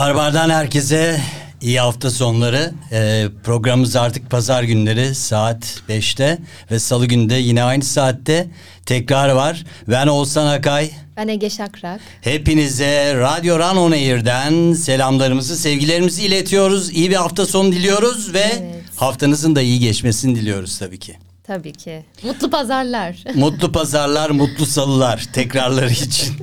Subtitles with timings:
[0.00, 1.20] Barbar'dan herkese
[1.60, 2.72] iyi hafta sonları.
[2.92, 6.38] Ee, programımız artık pazar günleri saat 5'te
[6.70, 8.46] ve salı günde yine aynı saatte
[8.86, 9.64] tekrar var.
[9.88, 10.90] Ben Oğuzhan Akay.
[11.16, 12.00] Ben Ege Şakrak.
[12.20, 16.90] Hepinize Radyo Run On Air'den selamlarımızı, sevgilerimizi iletiyoruz.
[16.90, 18.84] İyi bir hafta sonu diliyoruz ve Evet.
[18.96, 21.16] haftanızın da iyi geçmesini diliyoruz tabii ki.
[21.44, 22.04] Tabii ki.
[22.22, 23.16] Mutlu pazarlar.
[23.34, 26.34] Mutlu pazarlar, mutlu salılar tekrarları için.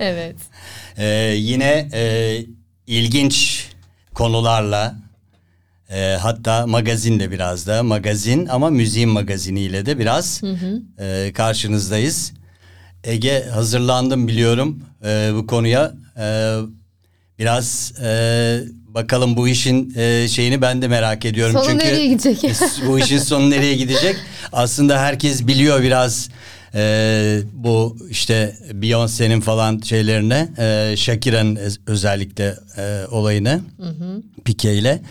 [0.00, 0.36] evet.
[0.98, 2.40] Ee, yine e,
[2.90, 3.66] ilginç
[4.14, 4.94] konularla
[5.90, 10.40] e, hatta magazinle biraz da magazin ama müziğin magaziniyle de biraz
[10.98, 12.32] e, karşınızdayız.
[13.04, 15.92] Ege hazırlandım biliyorum e, bu konuya.
[16.18, 16.56] E,
[17.38, 21.52] biraz e, bakalım bu işin e, şeyini ben de merak ediyorum.
[21.54, 22.56] Sonu Çünkü nereye gidecek?
[22.86, 24.16] bu işin sonu nereye gidecek?
[24.52, 26.28] Aslında herkes biliyor biraz
[26.74, 33.60] e, bu işte Beyoncé'nin falan şeylerine, e, Shakira'nın öz- özellikle e, olayını,
[34.44, 35.02] Pique ile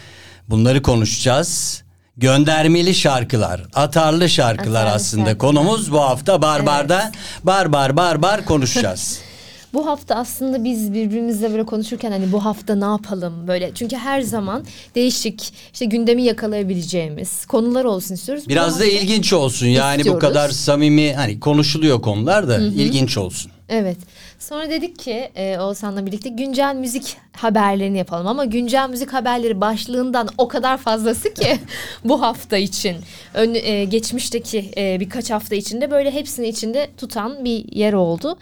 [0.50, 1.84] bunları konuşacağız.
[2.18, 5.38] Göndermeli şarkılar, atarlı şarkılar Atarlı aslında şarkılar.
[5.38, 7.12] konumuz bu hafta Barbar'da
[7.44, 9.20] barbar barbar konuşacağız.
[9.74, 13.72] Bu hafta aslında biz birbirimizle böyle konuşurken hani bu hafta ne yapalım böyle.
[13.76, 14.64] Çünkü her zaman
[14.96, 18.46] değişik işte gündemi yakalayabileceğimiz konular olsun istiyoruz.
[18.46, 20.22] Bu Biraz da hafta- ilginç olsun yani bu İstiyoruz.
[20.22, 23.52] kadar samimi hani konuşuluyor konular da ilginç olsun.
[23.70, 23.98] Evet.
[24.40, 30.30] Sonra dedik ki e, Oğuzhan'la birlikte güncel müzik haberlerini yapalım ama güncel müzik haberleri başlığından
[30.38, 31.60] o kadar fazlası ki
[32.06, 32.96] bu hafta için.
[33.34, 38.38] Ön, e, geçmişteki e, birkaç hafta içinde böyle hepsini içinde tutan bir yer oldu.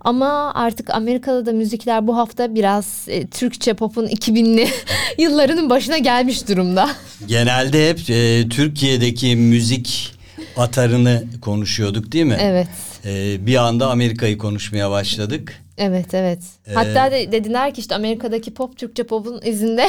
[0.00, 4.68] Ama artık Amerika'da da müzikler bu hafta biraz e, Türkçe pop'un 2000'li
[5.18, 6.90] yıllarının başına gelmiş durumda.
[7.26, 10.14] Genelde hep e, Türkiye'deki müzik
[10.56, 12.36] atarını konuşuyorduk değil mi?
[12.40, 12.68] Evet.
[13.04, 15.62] E, bir anda Amerika'yı konuşmaya başladık.
[15.78, 16.38] Evet evet.
[16.70, 19.88] Ee, Hatta de, dediler ki işte Amerika'daki pop Türkçe pop'un izinde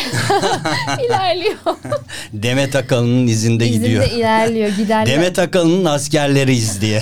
[1.08, 1.56] ilerliyor.
[2.34, 4.12] Demet Akalın'ın izinde, İzinde gidiyor.
[4.12, 5.06] ilerliyor giderler.
[5.06, 7.02] Demet Akalın'ın askerleriyiz diye.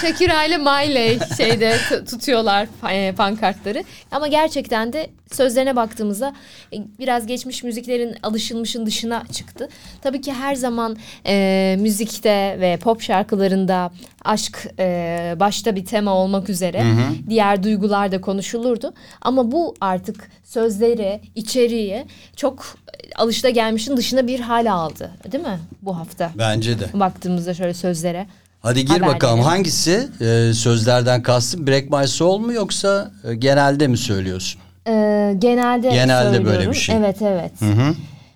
[0.00, 1.76] Shakira ile Miley şeyde
[2.10, 3.84] tutuyorlar e, pankartları.
[4.10, 6.32] Ama gerçekten de sözlerine baktığımızda
[6.72, 9.68] e, biraz geçmiş müziklerin alışılmışın dışına çıktı.
[10.02, 10.96] Tabii ki her zaman
[11.26, 13.90] e, müzikte ve pop şarkılarında
[14.24, 16.84] aşk e, başta bir tema olmak üzere
[17.28, 18.94] diğer duygular da konuşulurdu.
[19.22, 22.04] Ama bu artık sözleri, içeriği
[22.36, 25.10] çok e, alışta gelmişin dışına bir hal aldı.
[25.32, 26.30] Değil mi bu hafta?
[26.38, 26.84] Bence de.
[26.94, 28.26] Baktığımızda şöyle sözlere.
[28.62, 29.14] Hadi gir Haberleri.
[29.14, 34.60] bakalım hangisi e, sözlerden kastın Break My Soul mu yoksa e, genelde mi söylüyorsun?
[34.88, 36.72] Ee, genelde Genelde böyle söylüyorum.
[36.72, 36.96] bir şey.
[36.96, 37.52] Evet evet.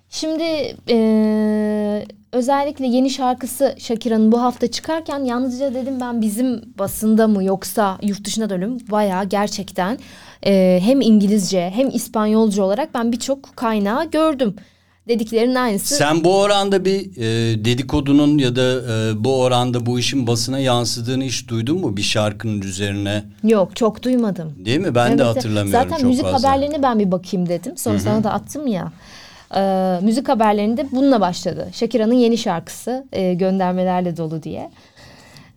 [0.09, 0.43] Şimdi
[0.89, 7.97] e, özellikle yeni şarkısı Shakira'nın bu hafta çıkarken yalnızca dedim ben bizim basında mı yoksa
[8.01, 8.77] yurt öyle mi?
[8.91, 9.97] Bayağı gerçekten
[10.45, 14.55] e, hem İngilizce hem İspanyolca olarak ben birçok kaynağı gördüm.
[15.07, 15.95] Dediklerinin aynısı.
[15.95, 21.23] Sen bu oranda bir e, dedikodunun ya da e, bu oranda bu işin basına yansıdığını
[21.23, 23.23] hiç duydun mu bir şarkının üzerine?
[23.43, 24.53] Yok çok duymadım.
[24.65, 24.95] Değil mi?
[24.95, 26.49] Ben de Evet, hatırlamıyorum Zaten çok müzik fazla.
[26.49, 27.77] haberlerine ben bir bakayım dedim.
[27.77, 28.91] Sonra sana da attım ya.
[29.55, 31.69] Ee, müzik haberlerinde bununla başladı.
[31.73, 34.71] Shakira'nın yeni şarkısı e, göndermelerle dolu diye.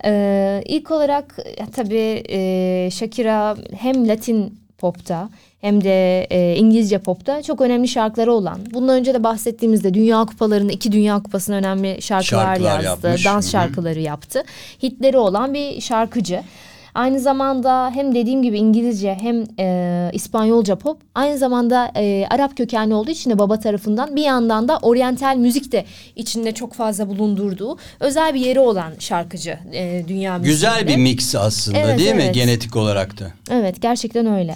[0.05, 5.29] Ee, ilk olarak e, tabii e, Shakira hem Latin popta
[5.61, 8.61] hem de e, İngilizce popta çok önemli şarkıları olan.
[8.75, 13.07] Bundan önce de bahsettiğimizde Dünya Kupalarında iki Dünya Kupası'na önemli şarkılar, Şarkılar yazdı.
[13.07, 13.25] yapmış.
[13.25, 14.43] Dans şarkıları yaptı.
[14.83, 16.43] Hitleri olan bir şarkıcı.
[16.95, 20.99] Aynı zamanda hem dediğim gibi İngilizce hem e, İspanyolca pop.
[21.15, 25.73] Aynı zamanda e, Arap kökenli olduğu için de baba tarafından bir yandan da oryantal müzik
[25.73, 25.85] de
[26.17, 30.55] içinde çok fazla bulundurduğu özel bir yeri olan şarkıcı e, dünya müziğinde.
[30.55, 32.35] Güzel bir mix aslında Evet, değil mi evet.
[32.35, 33.33] genetik olarak da?
[33.51, 34.55] Evet gerçekten öyle.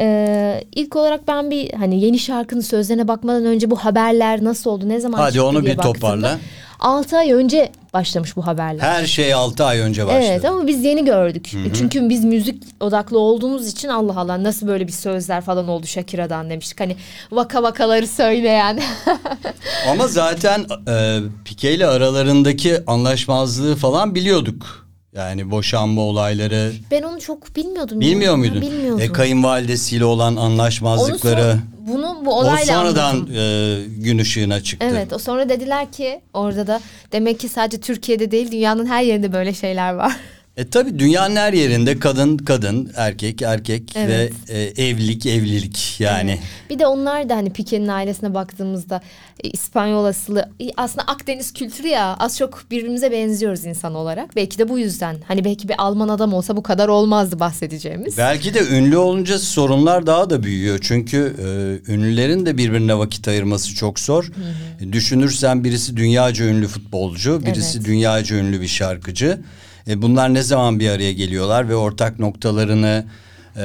[0.00, 4.88] Ee, ilk olarak ben bir hani yeni şarkının sözlerine bakmadan önce bu haberler nasıl oldu
[4.88, 6.38] ne zaman Hadi çıktı onu diye bir baktığımda, toparla.
[6.80, 8.82] 6 ay önce başlamış bu haberler.
[8.82, 10.24] Her şey 6 ay önce başladı.
[10.26, 11.50] Evet ama biz yeni gördük.
[11.74, 16.50] Çünkü biz müzik odaklı olduğumuz için Allah Allah nasıl böyle bir sözler falan oldu Shakira'dan
[16.50, 16.80] demiştik.
[16.80, 16.96] Hani
[17.32, 18.80] vaka vakaları söyleyen.
[19.90, 24.89] Ama zaten e, Pike ile aralarındaki anlaşmazlığı falan biliyorduk.
[25.14, 26.72] Yani boşanma olayları.
[26.90, 28.00] ben onu çok bilmiyordum.
[28.00, 28.36] Bilmiyor ya.
[28.36, 28.60] muydun?
[28.62, 29.00] Bilmiyordum.
[29.00, 31.52] E, kayınvalidesiyle olan Onu anlaşmazlıkları.
[31.52, 33.34] son- bunu bu o olayla sonradan anladım.
[33.36, 34.86] e, gün ışığına çıktı.
[34.90, 36.80] Evet o sonra dediler ki orada da
[37.12, 40.16] demek ki sadece Türkiye'de değil dünyanın her yerinde böyle şeyler var.
[40.60, 44.32] E tabi dünyanın her yerinde kadın kadın, erkek erkek Evet.
[44.48, 46.38] ve e, evlilik evlilik yani.
[46.70, 49.00] Bir de onlar da hani Pike'nin ailesine baktığımızda
[49.44, 54.36] e, İspanyol asıllı e, aslında Akdeniz kültürü ya az çok birbirimize benziyoruz insan olarak.
[54.36, 58.18] Belki de bu yüzden hani belki bir Alman adam olsa bu kadar olmazdı bahsedeceğimiz.
[58.18, 60.78] Belki de ünlü olunca sorunlar daha da büyüyor.
[60.82, 61.36] Çünkü
[61.88, 64.30] e, ünlülerin de birbirine vakit ayırması çok zor.
[64.80, 67.86] E, Düşünürsen birisi dünyaca ünlü futbolcu, birisi Evet.
[67.86, 69.40] dünyaca ünlü bir şarkıcı.
[69.88, 73.04] E, bunlar ne zaman bir araya geliyorlar ve ortak noktalarını
[73.56, 73.62] e,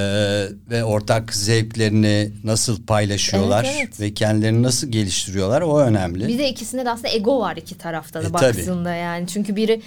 [0.70, 4.00] ve ortak zevklerini nasıl paylaşıyorlar Evet, evet.
[4.00, 6.28] ve kendilerini nasıl geliştiriyorlar o önemli.
[6.28, 8.58] Bir de ikisinde de aslında ego var iki tarafta da E, tabii.
[8.58, 9.28] baktığında yani.
[9.28, 9.82] Çünkü biri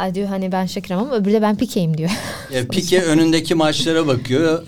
[0.00, 2.10] Ay diyor hani ben Shakira'm ama öbürü de ben Pike'yim diyor.
[2.52, 4.62] E, Pike önündeki maçlara bakıyor.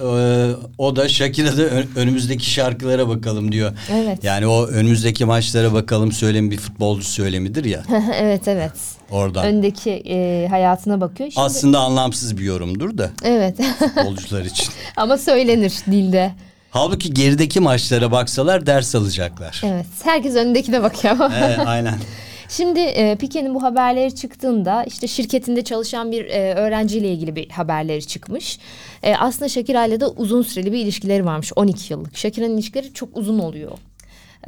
[0.50, 3.72] E, o da Shakira da ön- önümüzdeki şarkılara bakalım diyor.
[3.92, 4.24] Evet.
[4.24, 7.82] Yani o önümüzdeki maçlara bakalım söylemi bir futbolcu söylemidir ya
[8.14, 8.72] evet evet.
[9.10, 9.46] oradan.
[9.46, 11.30] Öndeki e, hayatına bakıyor.
[11.30, 14.66] Şimdi, Aslında anlamsız bir yorumdur da Evet futbolcular için.
[14.96, 16.32] ama söylenir dilde.
[16.70, 19.60] Halbuki gerideki maçlara baksalar ders alacaklar.
[19.64, 21.16] Evet herkes önündekine bakıyor.
[21.44, 21.94] Evet, aynen.
[22.52, 28.06] Şimdi e, Pike'nin bu haberleri çıktığında işte şirketinde çalışan bir e, öğrenciyle ilgili bir haberleri
[28.06, 28.58] çıkmış.
[29.02, 32.16] E, aslında Shakira ile de uzun süreli bir ilişkileri varmış 12 yıllık.
[32.16, 33.72] Shakira'nın ilişkileri çok uzun oluyor.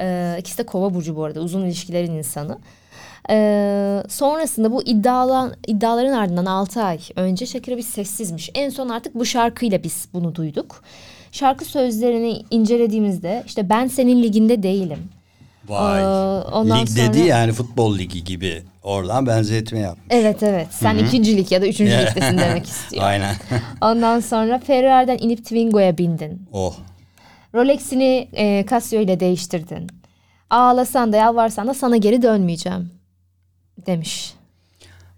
[0.01, 2.57] E, ikisi de kova burcu bu arada uzun ilişkilerin insanı.
[3.29, 8.51] E, sonrasında bu iddialan, iddiaların ardından 6 ay önce Shakira bir sessizmiş.
[8.55, 10.83] En son artık bu şarkıyla biz bunu duyduk.
[11.31, 15.14] Şarkı sözlerini incelediğimizde işte ben senin liginde değilim.
[15.67, 16.01] Vay.
[16.01, 16.05] Ee,
[16.51, 18.63] ondan Lig sonra- dedi yani futbol ligi gibi.
[18.83, 19.97] Oradan benzetme yap.
[20.09, 20.67] Evet evet.
[20.71, 23.03] Sen ikincilik ya da üçüncülüktesin demek istiyor.
[23.03, 23.35] Aynen.
[23.81, 26.41] Ondan sonra Ferrari'den inip Twingo'ya bindin.
[26.53, 26.75] oh.
[27.55, 29.87] Rolex'ini e, Casio ile değiştirdin.
[30.49, 32.89] Ağlasan da yalvarsan da sana geri dönmeyeceğim
[33.85, 34.33] demiş.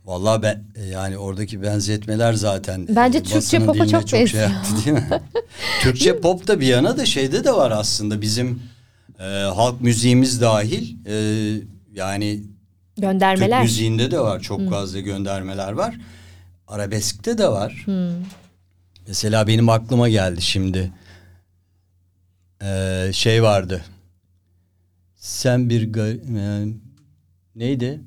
[0.05, 4.44] Vallahi ben e, yani oradaki benzetmeler zaten Bence e, Türkçe basının pop'a diline çok benziyor.
[4.49, 5.07] yaptı değil mi?
[5.81, 8.61] Türkçe pop da bir yana da şeyde de var aslında bizim
[9.19, 9.23] e,
[9.55, 11.15] halk müziğimiz dahil e,
[11.93, 12.43] yani
[12.95, 13.61] Türk Göndermeler.
[13.61, 15.95] müziğinde de var çok fazla göndermeler var.
[16.67, 17.85] Arabeskte de var.
[19.07, 20.91] Mesela benim aklıma geldi şimdi.
[22.63, 23.85] Ee, şey vardı.
[25.15, 26.68] Sen bir e,
[27.56, 28.01] neydi?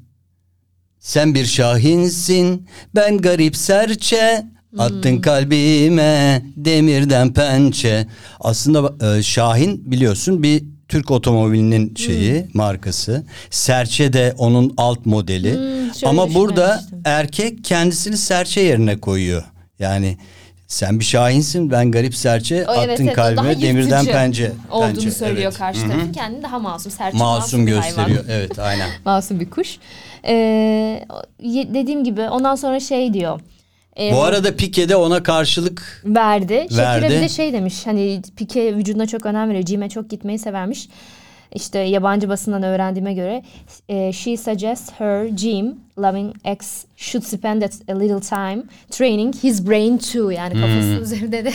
[0.99, 4.47] Sen bir şahinsin, ben garip serçe.
[4.79, 8.07] Attın kalbime demirden pençe.
[8.41, 13.25] Aslında e, Şahin biliyorsun bir Türk otomobilinin şeyi, markası.
[13.51, 15.55] Serçe de onun alt modeli.
[15.55, 19.45] Hmm, Ama burada erkek kendisini serçe yerine koyuyor.
[19.79, 20.17] Yani
[20.67, 24.53] sen bir şahinsin ben garip serçe O, attın evet, kalbime demirden pence.
[24.71, 25.11] Olduğunu pençe.
[25.11, 25.59] söylüyor Evet.
[25.59, 26.13] karşı tarafın.
[26.13, 26.93] Kendini daha masum.
[26.93, 27.83] Serçe Masum hayvan.
[27.83, 28.25] gösteriyor.
[28.29, 28.91] Evet aynen.
[29.05, 29.79] masum bir kuş.
[30.25, 31.05] Ee,
[31.45, 33.41] dediğim gibi ondan sonra şey diyor.
[34.01, 36.67] Ee, Bu arada Pike de ona karşılık verdi.
[36.71, 37.15] Shakira Verdi.
[37.15, 39.65] bir de şey demiş hani Pique vücuduna çok önem veriyor.
[39.65, 40.89] Gym'e çok gitmeyi severmiş.
[41.55, 43.43] İşte yabancı basından öğrendiğime göre
[43.89, 49.99] e, she suggests her gym loving ex should spend a little time training his brain
[49.99, 50.31] too.
[50.31, 51.03] Yani kafası Hmm.
[51.03, 51.53] üzerinde de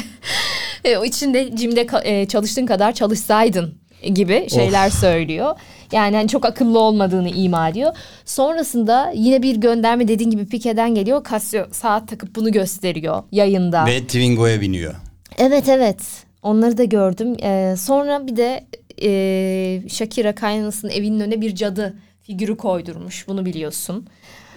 [0.86, 1.40] e, o içinde
[1.82, 3.74] ka- e, çalıştığın kadar çalışsaydın
[4.14, 5.56] gibi şeyler söylüyor.
[5.92, 7.94] Yani hani çok akıllı olmadığını ima ediyor.
[8.26, 11.26] Sonrasında yine bir gönderme dediğin gibi Pique'den geliyor.
[11.32, 13.86] Casio saat takıp bunu gösteriyor yayında.
[13.86, 14.94] ve Twingo'ya biniyor.
[15.38, 16.00] Evet evet.
[16.44, 17.38] Onları da gördüm.
[17.44, 18.66] Ee, sonra bir de
[19.02, 23.28] e, Shakira kaynanasının evinin önüne bir cadı figürü koydurmuş.
[23.28, 24.08] Bunu biliyorsun.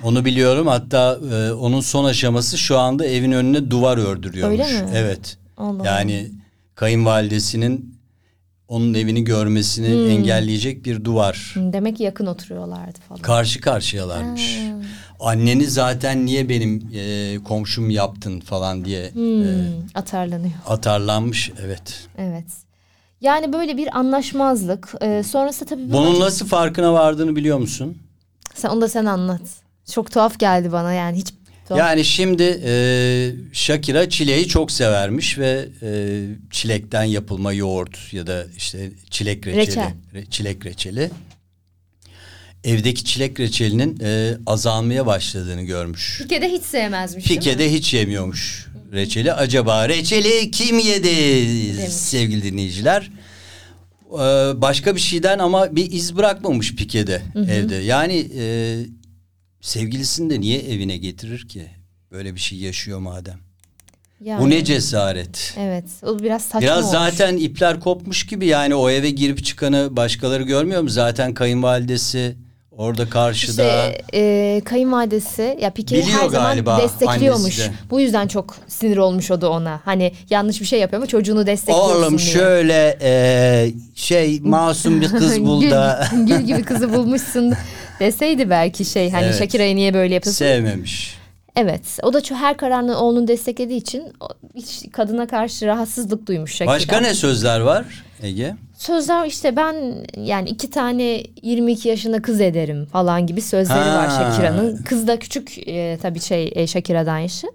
[0.03, 4.61] Onu biliyorum hatta e, onun son aşaması şu anda evin önüne duvar ördürüyormuş.
[4.61, 4.91] Öyle mi?
[4.95, 5.37] Evet.
[5.57, 6.27] Allah yani
[6.75, 7.98] kayınvalidesinin
[8.69, 11.55] onun evini görmesini engelleyecek bir duvar.
[11.57, 13.21] Demek ki yakın oturuyorlardı falan.
[13.23, 14.59] Karşı karşıyalarmış.
[15.21, 20.53] Anneni zaten niye benim e, komşum yaptın falan diye Hmm, e, atarlanıyor.
[20.67, 21.51] atarlanmış.
[21.65, 22.09] Evet.
[22.19, 22.45] Evet.
[23.21, 24.95] Yani böyle bir anlaşmazlık.
[25.03, 27.99] Ee, sonrası tabii bu- Bunun nasıl farkına vardığını biliyor musun?
[28.55, 29.41] Sen, onu da sen anlat.
[29.93, 31.35] Çok tuhaf geldi bana yani hiç
[31.77, 32.73] Yani şimdi e,
[33.53, 36.21] Shakira çileği çok severmiş ve e,
[36.51, 39.93] çilekten yapılma yoğurt ya da işte çilek reçeli, Reçel.
[40.15, 41.11] re- çilek reçeli.
[42.65, 46.19] Evdeki çilek reçelinin e, azalmaya başladığını görmüş.
[46.23, 47.45] Pike de hiç sevmezmiş değil mi?
[47.45, 49.33] Pike de hiç yemiyormuş reçeli.
[49.33, 51.15] Acaba reçeli kim yedi
[51.91, 53.11] sevgili dinleyiciler?
[54.13, 54.17] Ee,
[54.55, 57.75] başka bir şeyden ama bir iz bırakmamış Pike'de evde.
[57.75, 58.77] Yani e,
[59.69, 61.67] sevgilisini de niye evine getirir ki?
[62.13, 63.39] Böyle bir şey yaşıyor madem.
[64.25, 65.55] Yani, Bu ne cesaret.
[65.59, 66.93] Evet o biraz saçma Biraz olmuş.
[66.93, 70.89] zaten ipler kopmuş gibi yani o eve girip çıkanı başkaları görmüyor mu?
[70.89, 72.37] Zaten kayınvalidesi
[72.71, 73.63] orada karşıda.
[73.65, 77.59] İşte e, kayınvalidesi ya Pike'yi her zaman destekliyormuş.
[77.59, 77.71] de.
[77.91, 79.81] Bu yüzden çok sinir olmuş o da ona.
[79.85, 82.29] Hani yanlış bir şey yapıyor ama çocuğunu destekliyorsun Oğlum diye.
[82.29, 87.55] şöyle e, şey masum bir kız bul da Gül, gül gibi kızı bulmuşsun
[88.01, 89.39] deseydi belki şey hani Evet.
[89.39, 90.39] Shakira'yı niye böyle yapıyorsun?
[90.39, 91.19] sevmemiş.
[91.57, 91.83] Evet.
[92.03, 94.13] O da ço- her kararını oğlunu desteklediği için
[94.55, 96.75] hiç kadına karşı rahatsızlık duymuş Shakira.
[96.75, 97.85] Başka ne sözler var
[98.23, 98.55] Ege?
[98.77, 99.75] Sözler işte ben
[100.17, 103.99] yani iki tane 22 yaşında kız ederim falan gibi sözleri Ha.
[103.99, 104.77] var Shakira'nın.
[104.83, 107.47] Kız da küçük e, tabii şey e, Shakira'dan yaşı.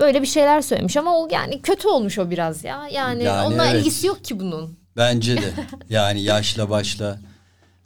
[0.00, 2.88] Böyle bir şeyler söylemiş ama o yani kötü olmuş o biraz ya.
[2.92, 3.80] Yani, Yani onunla evet.
[3.80, 4.78] ilgisi yok ki bunun.
[4.96, 5.50] Bence de.
[5.90, 7.18] Yani yaşla başla.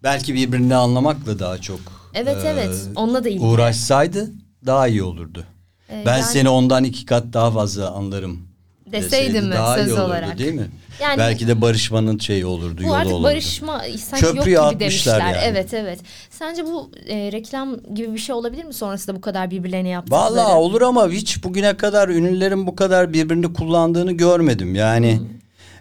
[0.02, 1.80] Belki birbirini anlamakla daha çok.
[2.14, 2.74] Evet e, evet.
[2.96, 3.44] Onunla da ilgili.
[3.44, 4.30] Uğraşsaydı
[4.66, 5.44] daha iyi olurdu.
[5.90, 8.50] Ee, ben yani seni ondan iki kat daha fazla anlarım.
[8.86, 10.38] Deseydim deseydi mi daha iyi söz olurdu, olarak?
[10.38, 10.70] Değil mi?
[11.00, 13.24] Yani- Belki de barışmanın şeyi olurdu, Bu yolu artık olurdu.
[13.24, 14.80] barışma sanki yok Köprüyü gibi atmışlar
[15.20, 15.20] demişler.
[15.20, 15.36] yani.
[15.44, 16.00] Evet evet.
[16.30, 20.22] Sence bu e, reklam gibi bir şey olabilir mi sonrasında bu kadar birbirlerine yaptıkları?
[20.22, 24.74] Vallahi olur ama hiç bugüne kadar ünlülerin bu kadar birbirini kullandığını görmedim.
[24.74, 25.20] Yani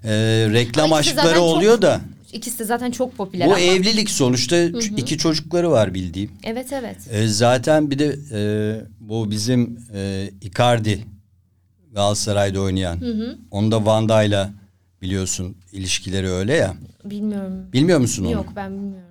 [0.03, 0.11] e,
[0.53, 2.01] reklam ikisi aşkları zaten çok oluyor da
[2.33, 3.59] İkisi de zaten çok popüler bu ama.
[3.59, 6.31] evlilik sonuçta ç- iki çocukları var bildiğim.
[6.43, 6.97] Evet evet.
[7.11, 8.41] E, zaten bir de e,
[8.99, 11.05] bu bizim e, Icardi
[11.93, 12.99] Galatasaray'da oynayan.
[13.51, 14.51] Onda Vanda'yla
[15.01, 16.73] biliyorsun ilişkileri öyle ya.
[17.05, 17.53] Bilmiyorum.
[17.73, 18.31] Bilmiyor musun onu?
[18.31, 19.09] Yok ben bilmiyorum.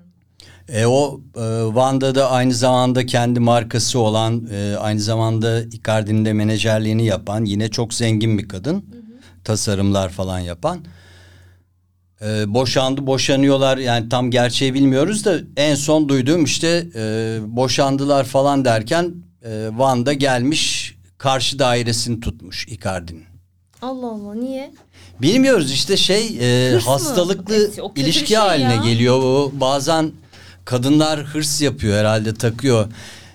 [0.69, 1.41] E, o e,
[1.75, 7.95] Vanda'da aynı zamanda kendi markası olan, e, aynı zamanda Icardi'nin de menajerliğini yapan, yine çok
[7.95, 8.85] zengin bir kadın.
[9.45, 10.79] Tasarımlar falan yapan.
[12.23, 13.79] E, boşandı, boşanıyorlar.
[13.79, 20.13] Yani tam gerçeği bilmiyoruz da en son duyduğum işte e, boşandılar falan derken e, Vanda
[20.13, 23.25] gelmiş karşı dairesini tutmuş Icardi'nin.
[23.83, 24.73] Allah Allah niye?
[25.23, 28.83] Bilmiyoruz işte şey e, Hırs hastalıklı Evet, ilişki şey haline ya.
[28.85, 29.19] geliyor.
[29.23, 30.13] O bazen
[30.65, 32.87] kadınlar hırs yapıyor herhalde takıyor.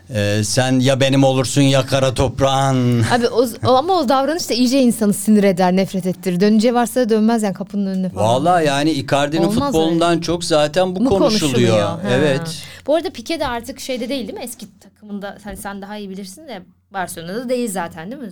[0.09, 3.03] E, sen ya benim olursun ya kara toprağın.
[3.03, 6.39] Abi o, ama o davranış da iyice insanı sinir eder, nefret ettirir.
[6.39, 8.27] Döneceği varsa da dönmez yani kapının önüne falan.
[8.27, 11.79] Vallahi yani Icardi'nin Olmaz futbolundan çok zaten bu, Bu konuşuluyor.
[11.79, 11.99] Ha.
[12.11, 12.63] Evet.
[12.87, 14.43] Bu arada Pique de artık şeyde değil değil mi?
[14.43, 16.61] Eski takımında hani sen daha iyi bilirsin de
[16.93, 18.29] Barcelona'da değil zaten değil mi?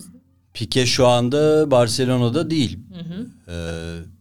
[0.54, 2.78] Pique şu anda Barcelona'da değil.
[3.48, 3.54] E,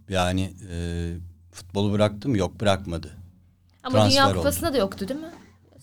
[0.10, 1.08] yani e,
[1.52, 3.10] futbolu bıraktım yok bırakmadı.
[3.84, 4.38] Ama Transfer Dünya oldu.
[4.38, 5.32] Kupası'nda da yoktu değil mi?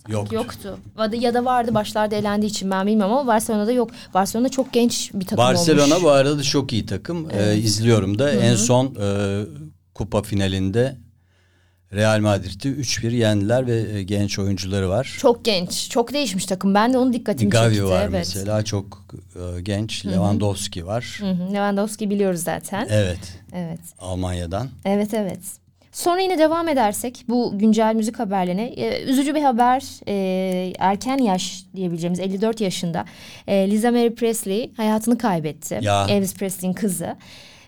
[0.09, 0.35] Yoktu.
[0.35, 0.79] Yoktu.
[1.13, 3.91] Ya da- vardı başlarda elendiği için ben bilmiyorum ama Barcelona'da yok.
[4.15, 6.05] Barcelona çok genç bir takım Barcelona olmuş.
[6.05, 7.29] bu arada çok iyi takım.
[7.31, 9.41] Ee, izliyorum da en son e,
[9.95, 10.97] kupa finalinde
[11.93, 15.17] Real Madrid'i 3-1 yendiler ve e, genç oyuncuları var.
[15.19, 15.91] Çok genç.
[15.91, 16.75] Çok değişmiş takım.
[16.75, 17.91] Ben de onun dikkatimi Gavi çekti.
[17.91, 18.13] var evet.
[18.13, 19.05] mesela çok
[19.37, 20.07] e, genç.
[20.07, 21.19] Lewandowski var.
[21.21, 21.53] Hı hı.
[21.55, 22.87] Lewandowski biliyoruz zaten.
[22.91, 23.39] Evet.
[23.53, 23.81] Evet.
[23.99, 24.69] Almanya'dan.
[24.85, 25.41] Evet evet.
[25.99, 31.65] Sonra yine devam edersek bu güncel müzik haberlerine e, üzücü bir haber e, erken yaş
[31.77, 33.05] diyebileceğimiz 54 yaşında
[33.47, 35.79] e, Lisa Mary Presley hayatını kaybetti.
[35.83, 36.07] Ya.
[36.09, 37.17] Elvis Presley'in kızı.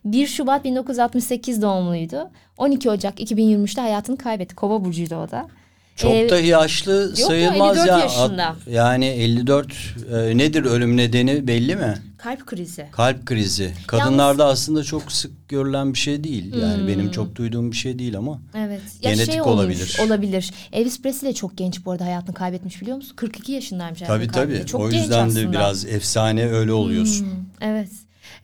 [0.05, 2.31] 1 Şubat 1968 doğumluydu.
[2.59, 4.55] 12 Ocak 2023'te hayatını kaybetti.
[4.55, 5.49] Kova burcuydu o da.
[5.97, 7.99] Çok Ee, da yaşlı yok, sayılmaz 54 ya.
[7.99, 8.47] yaşında.
[8.47, 9.73] At- Yani 54
[10.13, 11.95] e, nedir ölüm nedeni belli mi?
[12.19, 12.87] Kalp krizi.
[12.93, 13.73] Kalp krizi.
[13.87, 16.55] Kadınlarda aslında çok sık görülen bir şey değil.
[16.57, 18.41] Yani benim çok duyduğum bir şey değil ama.
[18.55, 18.81] Evet.
[19.03, 19.97] Genetik olmuş, olabilir.
[20.07, 20.51] Olabilir.
[20.73, 23.13] Elvis Presley de çok genç bu arada hayatını kaybetmiş biliyor musun?
[23.17, 24.67] 42 yaşındaymış Tabii tabii.
[24.67, 25.45] Çok o genç yüzden de aslında.
[25.45, 25.53] Hmm.
[25.53, 27.27] biraz efsane öyle oluyorsun.
[27.61, 27.89] Evet.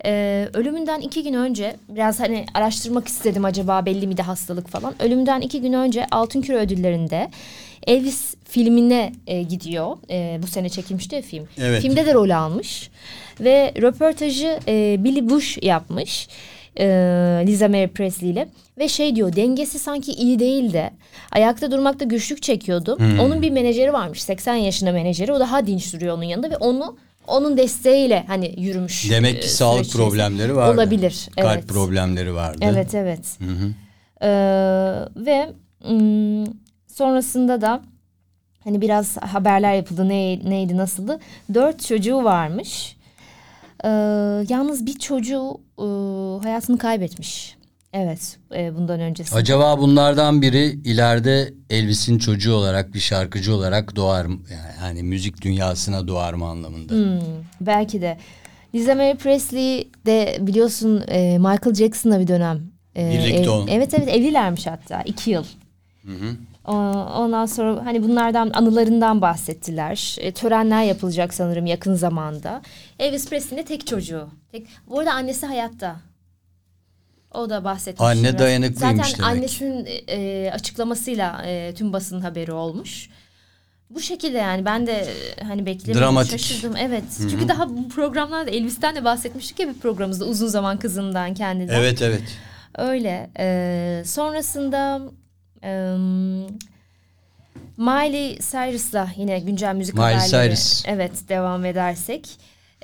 [0.04, 4.94] Ee, ölümünden iki gün önce biraz hani araştırmak istedim acaba belli miydi hastalık falan.
[5.02, 7.30] Ölümünden iki gün önce Altın Küre ödüllerinde
[7.86, 9.96] Elvis filmine e, gidiyor.
[10.10, 11.48] E, bu sene çekilmişti ya film.
[11.58, 11.82] Evet.
[11.82, 12.90] Filmde de rol almış
[13.40, 16.28] ve röportajı e, Billy Bush yapmış.
[16.78, 16.86] e,
[17.46, 18.48] Liza Mary Presley ile
[18.78, 20.90] ve şey diyor dengesi sanki iyi değil de
[21.32, 22.98] ayakta durmakta güçlük çekiyordu.
[22.98, 23.20] Hmm.
[23.20, 26.96] Onun bir menajeri varmış 80 yaşında menajeri o daha dinç duruyor onun yanında ve onu
[27.26, 29.11] onun desteğiyle hani yürümüş.
[29.11, 30.09] Demek e, ki sağlık süreç içerisinde.
[30.09, 30.75] problemleri vardı.
[30.75, 31.28] Olabilir.
[31.37, 31.68] Kalp evet.
[31.68, 32.59] problemleri vardı.
[32.62, 33.38] Evet evet.
[34.23, 34.28] Ee,
[35.16, 35.52] ve
[36.87, 37.83] sonrasında da
[38.64, 41.18] hani biraz haberler yapıldı ne, neydi nasıldı.
[41.54, 42.97] Dört çocuğu varmış.
[43.85, 43.88] Ee,
[44.49, 45.85] yalnız bir çocuğu e,
[46.42, 47.55] hayatını kaybetmiş.
[47.98, 49.34] Evet e, bundan öncesi.
[49.34, 54.38] Acaba bunlardan biri ileride Elvis'in çocuğu olarak bir şarkıcı olarak doğar mı?
[54.50, 56.92] Yani, yani müzik dünyasına doğar mı anlamında?
[56.94, 57.20] Hmm,
[57.60, 58.18] belki de.
[58.74, 62.62] Liza Mary Presley de biliyorsun e, Michael Jackson'la bir dönem.
[62.96, 63.66] e, Birlikte ev-.
[63.70, 65.44] Evet evet evlilermiş hatta iki yıl.
[66.64, 66.72] O-
[67.16, 70.16] Ondan sonra hani bunlardan anılarından bahsettiler.
[70.20, 72.62] E, törenler yapılacak sanırım yakın zamanda.
[72.98, 74.28] Elvis Presley'in de tek çocuğu.
[74.52, 75.96] Tek, bu arada annesi hayatta.
[77.35, 78.06] O da bahsetmiş.
[78.09, 78.38] Anne biraz.
[78.38, 79.30] dayanıklıymış Zaten demek.
[79.30, 83.11] annesinin e, açıklamasıyla e, tüm basın haberi olmuş.
[83.90, 86.30] Bu şekilde yani ben de e, hani beklemedim Dramatik.
[86.40, 86.76] şaşırdım.
[86.76, 91.75] Evet çünkü daha bu programlarda Elvis'ten de bahsetmiştik ya bir programımızda uzun zaman kızından kendinden.
[91.75, 92.23] Evet evet.
[92.78, 93.30] Öyle.
[93.38, 95.00] Ee, sonrasında
[95.62, 96.47] em,
[97.76, 100.30] Miley Cyrus'la yine güncel müzik Miley haberleri.
[100.56, 100.83] Cyrus.
[100.87, 102.28] Evet devam edersek.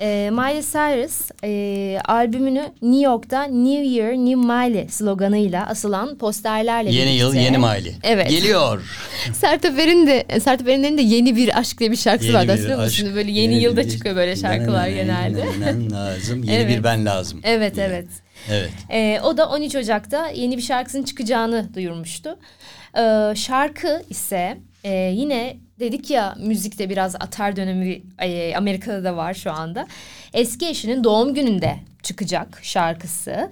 [0.05, 6.95] Ee, Miley Cyrus e, albümünü New York'ta New Year New Miley sloganıyla asılan posterlerle Yeni
[7.05, 7.13] birlikte.
[7.17, 7.95] yıl yeni Miley.
[8.03, 8.29] Evet.
[8.29, 8.81] Geliyor.
[9.33, 12.83] Sertab Erener'in de Sertab Erener'in de yeni bir aşk diye bir şarkısı Yeni vardı hatırlıyor
[12.83, 13.11] musun?
[13.15, 15.45] Böyle yeni, yılda bir- çıkıyor böyle şarkılar genelde.
[15.65, 16.43] Ben lazım.
[16.43, 16.77] Yeni Evet.
[16.77, 17.39] bir ben lazım.
[17.43, 17.85] Evet Yine.
[17.85, 18.07] evet.
[18.51, 18.69] Evet.
[18.91, 22.39] Ee, o da 13 Ocak'ta yeni bir şarkısının çıkacağını duyurmuştu.
[22.97, 29.33] Ee, şarkı ise e, yine dedik ya müzikte biraz atar dönemi e, Amerika'da da var
[29.33, 29.87] şu anda.
[30.33, 33.51] Eski eşinin doğum gününde çıkacak şarkısı.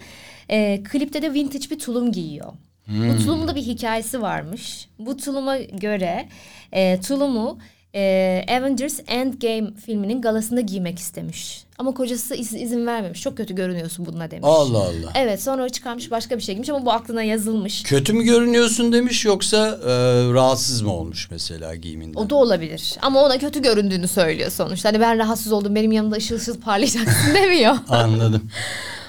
[0.49, 2.53] Ee, klipte de vintage bir tulum giyiyor.
[2.87, 4.87] Bu tulumun da bir hikayesi varmış.
[4.99, 6.27] Bu tuluma göre
[6.71, 7.59] e, tulumu
[7.95, 11.63] e, Avengers Endgame filminin galasında giymek istemiş.
[11.81, 13.21] Ama kocası iz- izin vermemiş.
[13.21, 14.45] Çok kötü görünüyorsun bununla demiş.
[14.47, 15.11] Allah Allah.
[15.15, 17.83] Evet sonra o çıkarmış başka bir şey giymiş ama bu aklına yazılmış.
[17.83, 19.89] Kötü mü görünüyorsun demiş yoksa e,
[20.33, 22.19] rahatsız mı olmuş mesela giyiminden?
[22.19, 22.95] O da olabilir.
[23.01, 24.89] Ama ona kötü göründüğünü söylüyor sonuçta.
[24.89, 27.75] Hani ben rahatsız oldum benim yanımda ışıl ışıl parlayacaksın demiyor.
[27.89, 28.49] Anladım.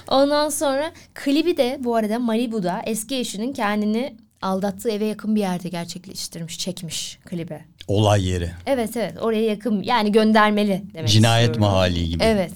[0.07, 5.69] Ondan sonra klibi de bu arada Malibu'da eski eşinin kendini aldattığı eve yakın bir yerde
[5.69, 7.59] gerçekleştirmiş, çekmiş klibi.
[7.87, 8.51] Olay yeri.
[8.65, 11.73] Evet evet oraya yakın yani göndermeli demek Cinayet istiyorum.
[11.73, 12.23] mahalli gibi.
[12.23, 12.51] Evet.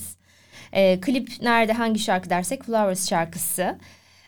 [0.74, 3.76] Ee, klip nerede hangi şarkı dersek Flowers şarkısı.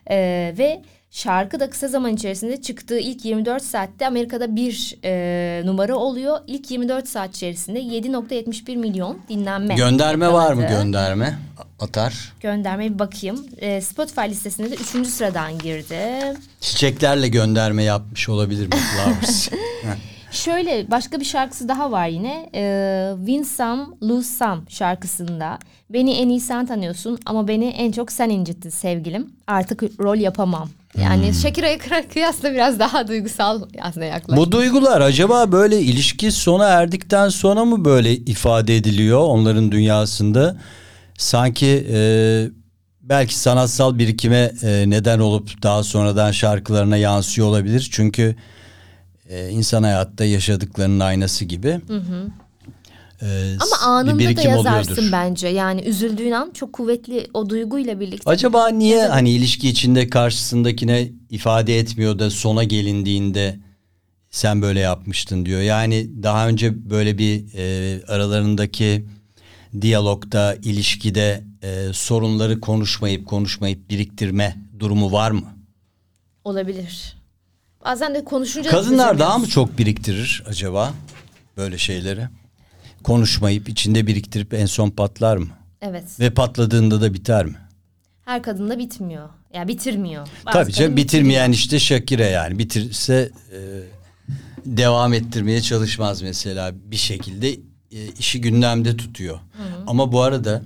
[0.09, 0.81] Ee, ve
[1.11, 6.39] şarkı da kısa zaman içerisinde çıktığı ilk 24 saatte Amerika'da bir e, numara oluyor.
[6.47, 9.75] İlk 24 saat içerisinde 7.71 milyon dinlenme.
[9.75, 10.83] Gönderme var mı yakaladı.
[10.83, 11.39] gönderme?
[11.79, 12.33] Atar.
[12.41, 13.45] Gönderme bir bakayım.
[13.57, 15.07] Ee, Spotify listesinde de 3.
[15.07, 15.97] sıradan girdi.
[16.61, 19.49] Çiçeklerle gönderme yapmış olabilir mi Flowers?
[20.31, 22.49] Şöyle başka bir şarkısı daha var yine.
[22.55, 25.59] Ee, Win Some, Lose Some şarkısında.
[25.89, 29.29] Beni en iyi sen tanıyorsun ama beni en çok sen incittin sevgilim.
[29.47, 30.69] Artık rol yapamam.
[31.01, 31.33] Yani Hmm.
[31.33, 31.77] Shakira'ya
[32.13, 34.37] kıyasla biraz daha duygusal aslında yaklaşık.
[34.37, 40.57] Bu duygular acaba böyle ilişki sona erdikten sonra mı böyle ifade ediliyor onların dünyasında?
[41.17, 41.99] Sanki e,
[43.01, 47.89] belki sanatsal birikime e, neden olup daha sonradan şarkılarına yansıyor olabilir.
[47.91, 48.35] Çünkü
[49.29, 51.81] e, insan hayatta yaşadıklarının aynası gibi.
[53.21, 55.11] E, Ama bir anında da birikim yazarsın oluyordur.
[55.11, 55.47] bence.
[55.47, 58.29] Yani üzüldüğün an çok kuvvetli o duyguyla birlikte.
[58.29, 63.59] Acaba niye hani ilişki içinde karşısındakine ifade etmiyor da sona gelindiğinde
[64.31, 65.61] sen böyle yapmıştın diyor.
[65.61, 69.05] Yani daha önce böyle bir e, aralarındaki
[69.81, 75.45] diyalogda, ilişkide e, sorunları konuşmayıp konuşmayıp biriktirme durumu var mı?
[76.43, 77.18] Olabilir.
[77.85, 80.93] Bazen de konuşunca Kadınlar daha mı çok biriktirir acaba
[81.57, 82.27] böyle şeyleri?
[83.03, 85.47] Konuşmayıp içinde biriktirip en son patlar mı?
[85.81, 86.03] Evet.
[86.19, 87.55] Ve patladığında da biter mi?
[88.25, 89.29] Her kadında bitmiyor.
[89.53, 90.27] Yani bitirmiyor.
[90.45, 93.59] Bazı Tabii canım bitirmeyen işte Shakira yani bitirse e,
[94.65, 97.49] devam ettirmeye çalışmaz mesela bir şekilde
[97.91, 99.39] e, işi gündemde tutuyor.
[99.87, 100.61] Ama bu arada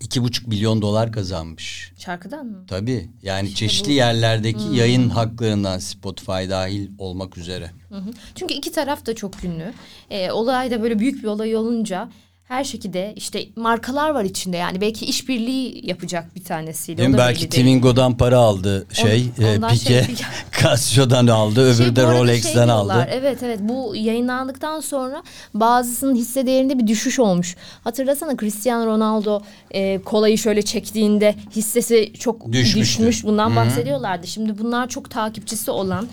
[0.00, 1.92] iki buçuk milyon dolar kazanmış.
[1.98, 2.64] Şarkıdan mı?
[2.68, 7.70] Tabii yani çeşitli yerlerdeki yayın haklarından Spotify dahil olmak üzere.
[7.88, 8.10] Hı hı.
[8.34, 9.72] Çünkü iki taraf da çok ünlü.
[10.10, 12.10] Ee, olay da böyle büyük bir olay olunca
[12.48, 17.12] her şekilde işte markalar var içinde yani belki işbirliği yapacak bir tanesiyle.
[17.12, 17.48] Da Belki.
[17.48, 20.14] Twingo'dan para aldı şey, On- e, Pike, şey.
[20.62, 23.08] Casio'dan aldı, öbürü Şey, de Rolex'ten şey aldı.
[23.10, 25.22] Evet evet bu yayınlandıktan sonra
[25.54, 27.56] bazısının hisse değerinde bir düşüş olmuş.
[27.84, 32.80] Hatırlasana Cristiano Ronaldo e, kolayı şöyle çektiğinde hissesi çok Düşmüştü.
[32.80, 33.24] düşmüş.
[33.24, 34.26] Bundan bahsediyorlardı.
[34.26, 36.08] Şimdi bunlar çok takipçisi olan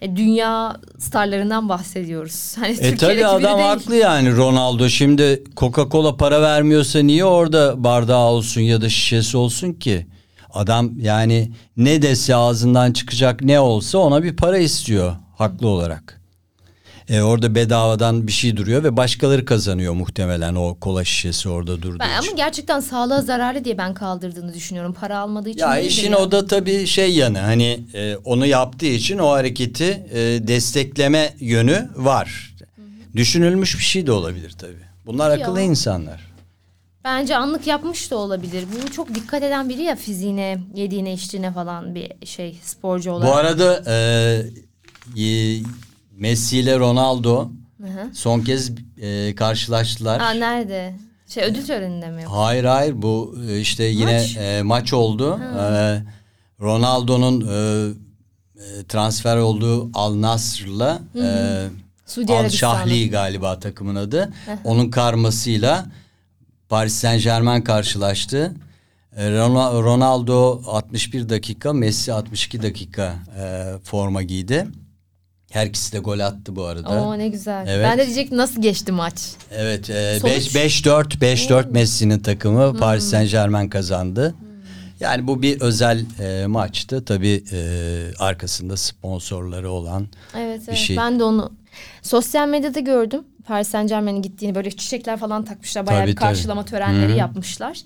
[0.00, 2.54] e, dünya starlarından bahsediyoruz.
[2.58, 3.68] Hani E Türkiye'deki tabi biri adam değil.
[3.68, 9.72] haklı yani Ronaldo şimdi Coca-Cola para vermiyorsa niye orada bardağı olsun ya da şişesi olsun
[9.72, 10.06] ki?
[10.54, 16.17] Adam yani ne dese ağzından çıkacak ne olsa ona bir para istiyor haklı olarak.
[17.08, 21.98] E orada bedavadan bir şey duruyor ve başkaları kazanıyor muhtemelen o kola şişesi orada durduğu
[21.98, 22.28] Ben, için.
[22.30, 24.92] ama gerçekten sağlığa zararlı diye ben kaldırdığını düşünüyorum.
[24.92, 29.18] Para almadığı için Ya işin o da tabii şey yanı hani e, onu yaptığı için
[29.18, 30.18] o hareketi e,
[30.48, 32.54] destekleme yönü var.
[33.16, 34.88] Düşünülmüş bir şey de olabilir tabii.
[35.06, 35.44] Bunlar Ya.
[35.44, 36.28] akıllı insanlar.
[37.04, 38.64] Bence anlık yapmış da olabilir.
[38.74, 43.32] Bu çok dikkat eden biri ya fiziğine, yediğine, içtiğine falan bir şey sporcu olarak.
[43.32, 43.96] Bu arada e,
[46.18, 47.50] Messi ile Ronaldo
[47.82, 48.14] Hı hı.
[48.14, 48.70] son kez
[49.02, 50.20] e, karşılaştılar.
[50.20, 50.96] Aa, nerede?
[51.28, 52.22] Şey ödül töreninde mi?
[52.22, 52.38] yoksa?
[52.38, 54.36] Hayır hayır bu e, işte yine Maç.
[54.36, 55.40] e, maç oldu.
[55.58, 56.02] E,
[56.60, 57.88] Ronaldo'nun e,
[58.62, 61.68] e, transfer olduğu Al Nassr'la e,
[62.28, 62.48] Al.
[62.48, 64.32] Şahli galiba takımın adı.
[64.64, 65.86] Onun karmasıyla
[66.68, 68.54] Paris Saint Germain karşılaştı.
[69.16, 74.66] E, Rona- Ronaldo 61 dakika, Messi 62 dakika e, forma giydi.
[75.50, 76.88] Her ikisi de gol attı bu arada.
[76.88, 77.66] Oo ne güzel.
[77.68, 77.84] Evet.
[77.84, 79.14] Ben de diyecektim nasıl geçti maç?
[79.52, 80.34] Evet, e, Sonuç?
[80.34, 84.34] 5-4 5-4 Messi'nin takımı Paris Saint Germain kazandı.
[85.00, 87.04] Yani bu bir özel e, maçtı.
[87.04, 87.58] Tabii e,
[88.18, 90.78] arkasında sponsorları olan Evet, bir evet.
[90.78, 90.96] şey.
[90.96, 91.52] Ben de onu
[92.02, 93.24] sosyal medyada gördüm.
[93.46, 95.86] Paris Saint Germain'in gittiğini böyle çiçekler falan takmışlar.
[95.86, 96.70] Bayağı Tabii, bir karşılama tabii.
[96.70, 97.18] törenleri Hı-hı.
[97.18, 97.78] yapmışlar.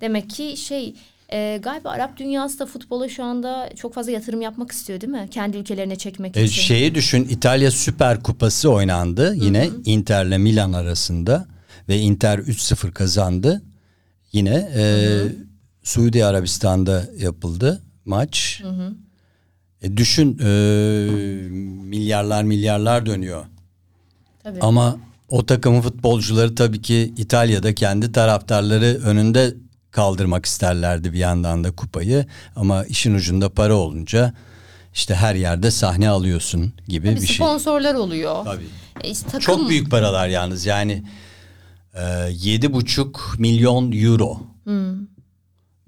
[0.00, 0.94] Demek ki şey
[1.32, 5.28] e, galiba Arap dünyası da futbola şu anda çok fazla yatırım yapmak istiyor değil mi?
[5.30, 6.62] Kendi ülkelerine çekmek E, için.
[6.62, 11.46] şeyi düşün İtalya Süper Kupası oynandı yine Inter'le Milan arasında
[11.88, 13.62] ve Inter 3-0 kazandı.
[14.32, 14.82] Yine e,
[15.82, 18.62] Suudi Arabistan'da yapıldı maç.
[19.82, 20.48] E, düşün e,
[21.84, 23.44] milyarlar milyarlar dönüyor.
[24.42, 24.58] Tabii.
[24.60, 24.96] Ama
[25.28, 29.54] o takımın futbolcuları tabii ki İtalya'da kendi taraftarları önünde
[29.90, 32.26] kaldırmak isterlerdi bir yandan da kupayı.
[32.56, 34.34] Ama işin ucunda para olunca
[34.94, 37.36] işte her yerde sahne alıyorsun gibi Tabii bir şey.
[37.36, 38.44] sponsorlar oluyor.
[38.44, 38.66] Tabii.
[39.04, 41.04] E, işte takım, Çok büyük paralar yalnız yani
[41.94, 44.40] e, yedi buçuk milyon euro.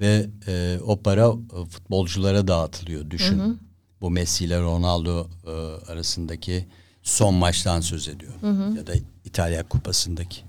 [0.00, 3.60] Ve e, o para e, futbolculara dağıtılıyor düşün.
[4.00, 5.50] Bu Messi ile Ronaldo e,
[5.92, 6.66] arasındaki
[7.02, 8.76] son maçtan söz ediyorum.
[8.76, 8.92] Ya da
[9.24, 10.40] İtalya Kupası'ndaki.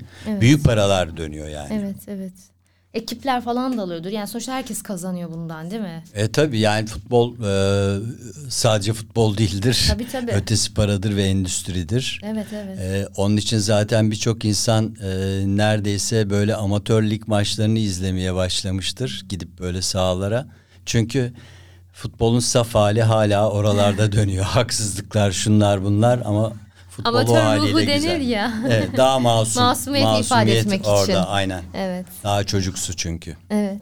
[0.41, 1.73] Büyük paralar dönüyor yani.
[1.73, 2.33] Evet evet.
[2.93, 4.09] Ekipler falan da alıyordur.
[4.09, 6.03] Yani sonuçta herkes kazanıyor bundan değil mi?
[6.13, 7.99] E tabii yani futbol e,
[8.49, 9.85] sadece futbol değildir.
[9.89, 10.31] Tabii, tabii.
[10.35, 12.21] Ötesi paradır ve endüstridir.
[12.25, 12.79] Evet evet.
[12.79, 15.07] E, onun için zaten birçok insan e,
[15.45, 19.25] neredeyse böyle amatör lig maçlarını izlemeye başlamıştır.
[19.29, 20.47] Gidip böyle sahalara.
[20.85, 21.33] Çünkü
[21.93, 24.45] futbolun saf hali hala oralarda dönüyor.
[24.45, 26.53] Haksızlıklar şunlar bunlar ama
[26.95, 28.03] futbol o Amatör haliyle ruhu güzel.
[28.03, 28.53] denir ya.
[28.67, 29.63] Evet, daha masum.
[29.63, 30.91] Masumiyeti ifade etmek için.
[30.91, 31.63] orada aynen.
[31.73, 32.05] Evet.
[32.23, 33.37] Daha çocuksu çünkü.
[33.49, 33.81] Evet.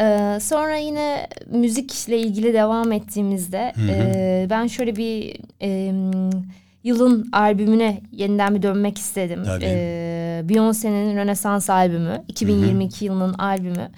[0.00, 5.92] Ee, sonra yine müzikle ilgili devam ettiğimizde e, ben şöyle bir e,
[6.84, 9.42] yılın albümüne yeniden bir dönmek istedim.
[9.44, 9.64] Tabii.
[9.68, 13.90] Ee, Beyoncé'nin Rönesans albümü 2022 yılının albümü.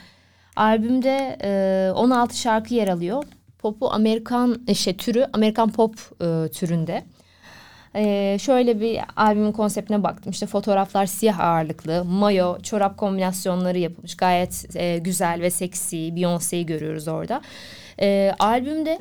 [0.56, 3.24] Albümde e, 16 şarkı yer alıyor.
[3.58, 7.04] Popu Amerikan e, şey türü Amerikan pop e, türünde.
[7.96, 10.30] Ee, şöyle bir albümün konseptine baktım.
[10.32, 14.16] İşte fotoğraflar siyah ağırlıklı, mayo, çorap kombinasyonları yapılmış.
[14.16, 15.96] Gayet e, güzel ve seksi.
[15.96, 17.40] Beyoncé'yi görüyoruz orada.
[18.00, 18.98] Ee, albümde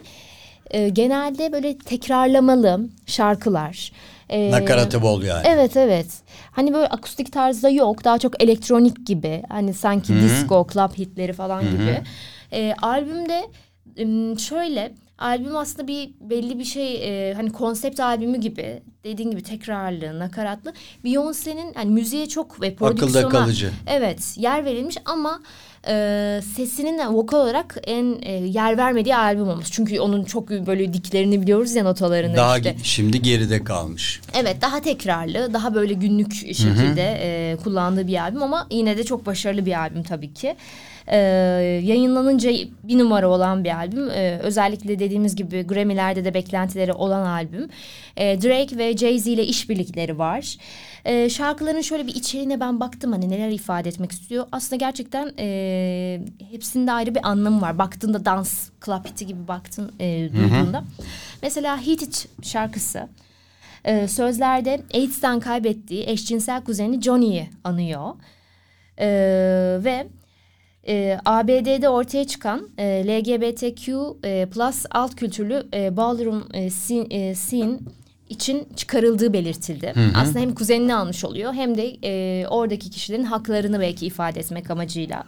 [0.71, 3.91] e, genelde böyle tekrarlamalı şarkılar.
[4.29, 5.43] Ee, Nakaratı bol yani.
[5.47, 6.07] Evet evet.
[6.51, 8.03] Hani böyle akustik tarzda yok.
[8.03, 9.43] Daha çok elektronik gibi.
[9.49, 12.01] Hani sanki disco, club hitleri falan gibi.
[12.53, 13.45] Ee, albümde
[14.37, 16.95] şöyle albüm aslında bir belli bir şey
[17.29, 20.73] e, hani konsept albümü gibi dediğin gibi tekrarlı, nakaratlı.
[21.05, 23.71] Beyoncé'nin hani müziğe çok ve prodüksiyona kalıcı.
[23.87, 25.41] evet yer verilmiş ama
[25.87, 29.71] e, sesinin vokal olarak en e, yer vermediği albüm olmuş.
[29.71, 32.75] Çünkü onun çok böyle diklerini biliyoruz ya notalarını Daha işte.
[32.83, 34.21] şimdi geride kalmış.
[34.33, 39.25] Evet daha tekrarlı, daha böyle günlük şekilde e, kullandığı bir albüm ama yine de çok
[39.25, 40.55] başarılı bir albüm tabii ki.
[41.11, 41.17] Ee,
[41.83, 42.51] yayınlanınca
[42.83, 44.09] bir numara olan bir albüm.
[44.09, 47.69] Ee, özellikle dediğimiz gibi Grammy'lerde de beklentileri olan albüm.
[48.17, 50.57] Ee, Drake ve Jay-Z ile işbirlikleri var.
[51.05, 54.47] Ee, şarkıların şöyle bir içeriğine ben baktım hani neler ifade etmek istiyor.
[54.51, 57.77] Aslında gerçekten e, hepsinde ayrı bir anlamı var.
[57.77, 60.83] Baktığında dans, club hiti gibi baktın e, duyduğunda.
[61.41, 63.07] Mesela Hit It şarkısı.
[63.85, 68.13] Ee, sözlerde AIDS'ten kaybettiği eşcinsel kuzeni Johnny'yi anıyor.
[68.99, 70.07] Ee, ve
[70.87, 77.35] e, ABD'de ortaya çıkan e, LGBTQ e, plus alt kültürlü e, ballroom e, scene, e,
[77.35, 77.79] scene
[78.29, 79.93] için çıkarıldığı belirtildi.
[80.15, 85.23] Aslında hem kuzenini almış oluyor hem de e, oradaki kişilerin haklarını belki ifade etmek amacıyla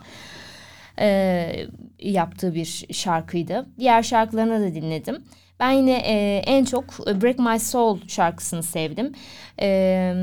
[1.00, 1.68] e,
[2.00, 3.66] yaptığı bir şarkıydı.
[3.80, 5.24] Diğer şarkılarını da dinledim.
[5.60, 9.12] Ben yine e, en çok Break My Soul şarkısını sevdim.
[9.62, 10.14] E,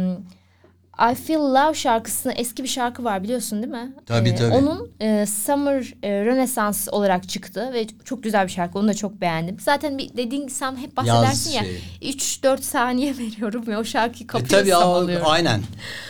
[1.13, 3.93] I Feel Love şarkısını eski bir şarkı var biliyorsun değil mi?
[4.07, 4.55] Tabii, E, tabii.
[4.55, 8.79] Onun e, Summer e, Renaissance olarak çıktı ve çok güzel bir şarkı.
[8.79, 9.57] Onu da çok beğendim.
[9.61, 11.63] Zaten bir dediğin sen hep bahsedersin ya.
[11.65, 12.11] şey.
[12.11, 15.27] 3-4 saniye veriyorum ve o şarkıyı E, kapıyorsam tabii o- alıyorum.
[15.31, 15.61] aynen.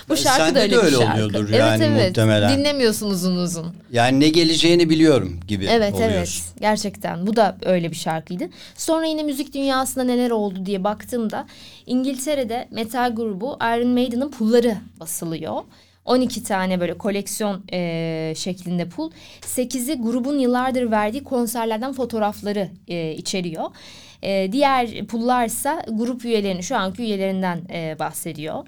[0.08, 1.12] Bu şarkı Sende da öyle de bir öyle şarkı.
[1.24, 2.08] oluyordur evet, yani evet.
[2.08, 2.58] muhtemelen.
[2.58, 3.66] Dinlemiyorsun uzun uzun.
[3.92, 6.10] Yani ne geleceğini biliyorum gibi Evet oluyor.
[6.10, 8.44] evet gerçekten bu da öyle bir şarkıydı.
[8.76, 11.46] Sonra yine müzik dünyasında neler oldu diye baktığımda
[11.86, 15.62] İngiltere'de metal grubu Iron Maiden'ın pulları basılıyor.
[16.04, 19.10] 12 tane böyle koleksiyon e, şeklinde pul.
[19.40, 23.64] 8'i grubun yıllardır verdiği konserlerden fotoğrafları e, içeriyor.
[24.22, 28.64] E, diğer pullarsa grup üyelerinin şu anki üyelerinden e, bahsediyor.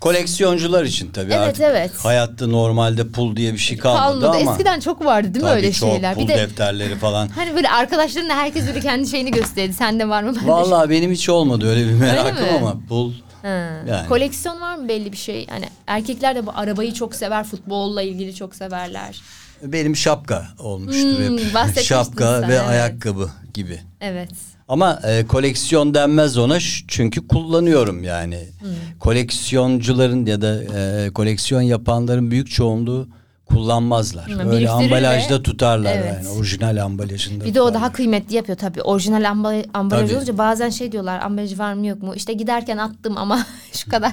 [0.00, 1.90] Koleksiyoncular için tabii Evet, artık evet.
[2.04, 4.38] hayatta normalde pul diye bir şey kalmadı, Kalmadı.
[4.42, 4.52] ama.
[4.52, 6.14] Eskiden çok vardı değil mi tabii öyle çok şeyler?
[6.14, 7.28] pul Bir de defterleri falan.
[7.28, 9.72] hani böyle arkadaşlarınla herkes böyle kendi şeyini gösterdi.
[9.72, 10.36] Sende var mı?
[10.36, 12.50] Bende Vallahi benim hiç olmadı öyle bir merakım mi?
[12.58, 13.12] ama pul
[13.46, 13.82] Ha.
[13.88, 14.08] Yani.
[14.08, 15.46] Koleksiyon var mı belli bir şey?
[15.46, 19.22] Hani erkekler de bu arabayı çok sever, futbolla ilgili çok severler.
[19.62, 21.84] benim şapka olmuştur Hmm, hep.
[21.84, 22.68] Şapka sen, ve evet.
[22.68, 23.80] ayakkabı gibi.
[24.00, 24.30] Evet.
[24.68, 28.48] Ama e, koleksiyon denmez ona çünkü kullanıyorum yani.
[28.60, 28.68] Hmm.
[29.00, 33.08] Koleksiyoncuların ya da e, koleksiyon yapanların büyük çoğunluğu
[33.46, 34.26] kullanmazlar.
[34.26, 36.14] Hmm, Öyle biriktirir ambalajda tutarlar Evet.
[36.16, 37.44] yani orijinal ambalajında.
[37.44, 38.82] Bir de o daha kıymetli yapıyor tabii.
[38.82, 40.16] Orijinal amba- ambalaj Tabii.
[40.18, 42.14] olunca bazen şey diyorlar ambalaj var mı yok mu?
[42.14, 44.12] İşte giderken attım ama şu kadar.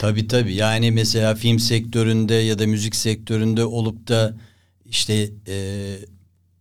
[0.00, 4.34] Tabii tabii yani mesela film sektöründe ya da müzik sektöründe olup da
[4.84, 5.94] işte e,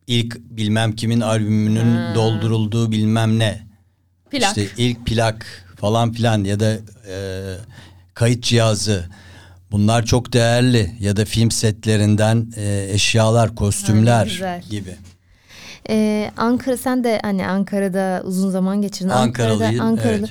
[0.08, 3.68] ilk bilmem kimin albümünün doldurulduğu bilmem ne.
[4.32, 4.58] Plak.
[4.58, 6.72] İşte ilk plak falan filan ya da
[7.10, 7.16] e,
[8.14, 9.06] kayıt cihazı.
[9.72, 14.62] Bunlar çok değerli ya da film setlerinden e, eşyalar, kostümler güzel.
[14.70, 14.96] gibi.
[15.90, 19.10] Ee, Ankara sen de hani Ankara'da uzun zaman geçirdin.
[19.10, 19.72] Ankara'da,
[20.04, 20.30] evet.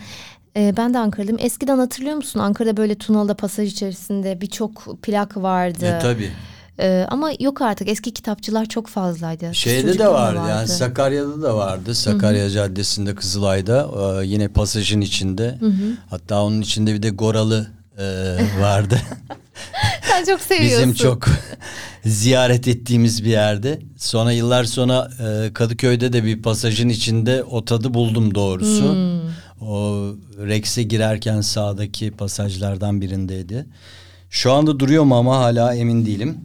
[0.56, 1.38] Ee, ben de Ankaralıyım.
[1.40, 2.40] Eskiden hatırlıyor musun?
[2.40, 5.86] Ankara'da böyle Tunalı'da pasaj içerisinde birçok plak vardı.
[5.86, 6.30] E, tabii.
[6.80, 9.54] Ee, ama yok artık eski kitapçılar çok fazlaydı.
[9.54, 11.94] Şeyde de çocukken vardı, yani Sakarya'da da vardı.
[11.94, 13.88] Sakarya Caddesi'nde Kızılay'da
[14.22, 15.58] e, yine pasajın içinde.
[16.10, 17.66] Hatta onun içinde bir de Goralı
[17.98, 19.00] e, vardı.
[20.02, 20.78] Sen çok seviyorsun.
[20.78, 21.28] Bizim çok
[22.04, 23.78] ziyaret ettiğimiz bir yerde.
[23.96, 28.92] Sonra yıllar sonra e, Kadıköy'de de bir pasajın içinde o tadı buldum doğrusu.
[28.92, 29.68] Hmm.
[29.68, 30.06] O
[30.38, 33.66] Rex'e girerken sağdaki pasajlardan birindeydi.
[34.30, 36.38] Şu anda duruyor mu ama hala emin değilim.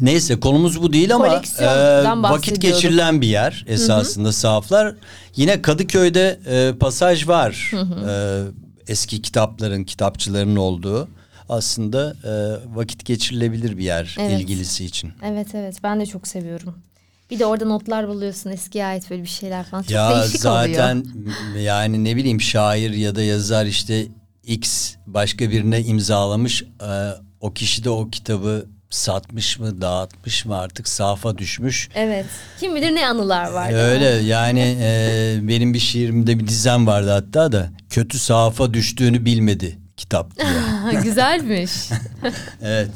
[0.00, 1.66] Neyse konumuz bu değil ama e,
[2.04, 4.94] vakit geçirilen bir yer esasında sahaflar.
[5.36, 7.72] Yine Kadıköy'de e, pasaj var.
[8.08, 8.42] E,
[8.88, 11.08] eski kitapların, kitapçıların olduğu.
[11.48, 12.30] Aslında e,
[12.76, 14.40] vakit geçirilebilir bir yer Evet.
[14.40, 15.12] ilgilisi için.
[15.24, 16.74] Evet evet ben de çok seviyorum.
[17.30, 19.82] Bir de orada notlar buluyorsun eskiye ait böyle bir şeyler falan.
[19.82, 21.60] Çok ya değişik zaten oluyor.
[21.60, 24.06] yani ne bileyim şair ya da yazar işte
[24.44, 26.62] X başka birine imzalamış.
[26.62, 26.66] e,
[27.40, 31.88] o kişi de o kitabı satmış mı, dağıtmış mı artık safa düşmüş.
[31.94, 32.26] Evet.
[32.60, 33.68] Kim bilir ne anılar var.
[33.68, 33.82] değil mi?
[33.82, 39.78] Öyle yani e, benim bir şiirimde bir dizem vardı hatta da kötü sahafa düştüğünü bilmedi
[39.96, 41.00] kitap diye.
[41.02, 41.72] Güzelmiş.
[42.62, 42.90] evet.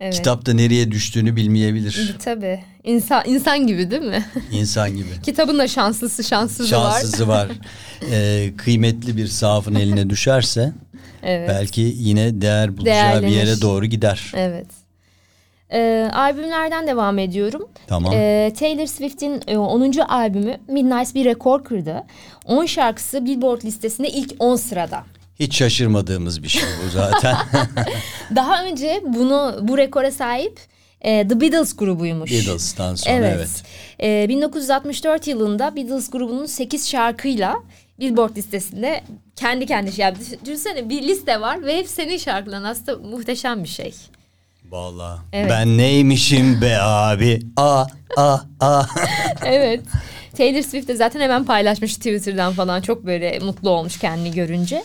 [0.00, 0.14] Evet.
[0.14, 2.64] Kitap da nereye düştüğünü bilmeyebilir Tabii.
[2.84, 4.24] İnsan, insan gibi değil mi?
[4.52, 5.08] insan gibi.
[5.22, 6.90] Kitabın da şanslısı şanssızı var.
[6.90, 7.48] Şanssızı var.
[8.12, 10.72] E, kıymetli bir sahafın eline düşerse
[11.22, 11.48] Evet.
[11.48, 13.36] belki yine değer bulacağı bir Değerlenir.
[13.36, 14.32] yere doğru gider.
[14.36, 14.66] Evet.
[15.72, 17.68] Ee, albümlerden devam ediyorum.
[17.86, 18.12] Tamam.
[18.16, 19.92] Ee, Taylor Swift'in e, 10.
[19.98, 22.02] albümü Midnight bir rekor kırdı.
[22.44, 25.04] 10 şarkısı Billboard listesinde ilk 10 sırada.
[25.40, 27.36] Hiç şaşırmadığımız bir şey bu zaten.
[28.36, 30.60] Daha önce bunu bu rekora sahip
[31.04, 32.32] e, The Beatles grubuymuş.
[32.32, 33.36] Beatles'tan sonra Evet.
[33.36, 33.62] evet.
[34.00, 37.56] Ee, 1964 yılında Beatles grubunun 8 şarkıyla
[38.00, 39.04] Billboard listesinde
[39.36, 40.24] kendi kendi şey yaptı.
[40.44, 43.94] Düşünsene bir liste var ve hep senin şarkıların aslında muhteşem bir şey.
[44.70, 45.20] Vallahi.
[45.32, 45.50] Evet.
[45.50, 47.40] Ben neymişim be abi?
[47.56, 47.86] A
[48.16, 48.82] a a.
[49.46, 49.80] evet.
[50.38, 54.84] Taylor Swift de zaten hemen paylaşmış Twitter'dan falan çok böyle mutlu olmuş kendini görünce.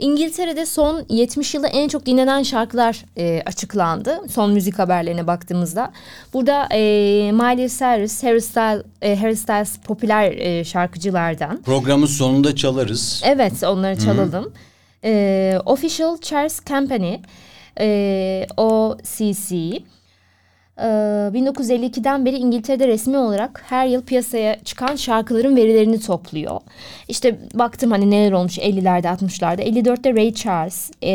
[0.00, 4.20] İngiltere'de son 70 yılda en çok dinlenen şarkılar e, açıklandı.
[4.30, 5.92] Son müzik haberlerine baktığımızda.
[6.34, 6.78] Burada e,
[7.32, 11.62] Miley Cyrus, Harry Styles, e, Harry Styles popüler e, şarkıcılardan.
[11.62, 13.22] Programın sonunda çalarız.
[13.24, 14.52] Evet onları çalalım.
[15.04, 17.14] E, Official Charts Company,
[17.80, 19.82] e, OCC.
[20.80, 20.86] E,
[21.38, 26.60] 1952'den beri İngiltere'de resmi olarak her yıl piyasaya çıkan şarkıların verilerini topluyor.
[27.08, 29.62] İşte baktım hani neler olmuş 50'lerde 60'larda.
[29.62, 31.12] 54'te Ray Charles, e,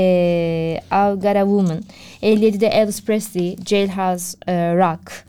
[0.92, 1.82] I've Got a Woman.
[2.22, 5.26] 57'de Elvis Presley, Jailhouse e, Rock.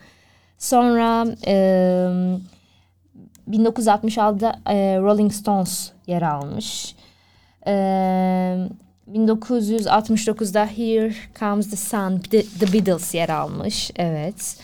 [0.59, 1.55] Sonra e,
[3.51, 6.95] 1966'da e, Rolling Stones yer almış.
[7.67, 7.73] E,
[9.13, 13.91] 1969'da Here Comes the Sun, The, Beatles yer almış.
[13.97, 14.57] Evet.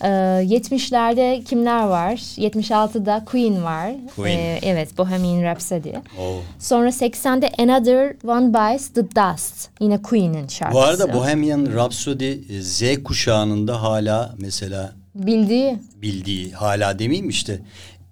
[0.00, 2.12] E, 70'lerde kimler var?
[2.12, 3.92] 76'da Queen var.
[4.16, 4.38] Queen.
[4.38, 5.92] E, evet, Bohemian Rhapsody.
[6.18, 6.40] Oo.
[6.58, 9.68] Sonra 80'de Another One Bites the Dust.
[9.80, 10.74] Yine Queen'in şarkısı.
[10.74, 17.60] Bu arada Bohemian Rhapsody e, Z kuşağının da hala mesela Bildiği bildiği hala demeyeyim işte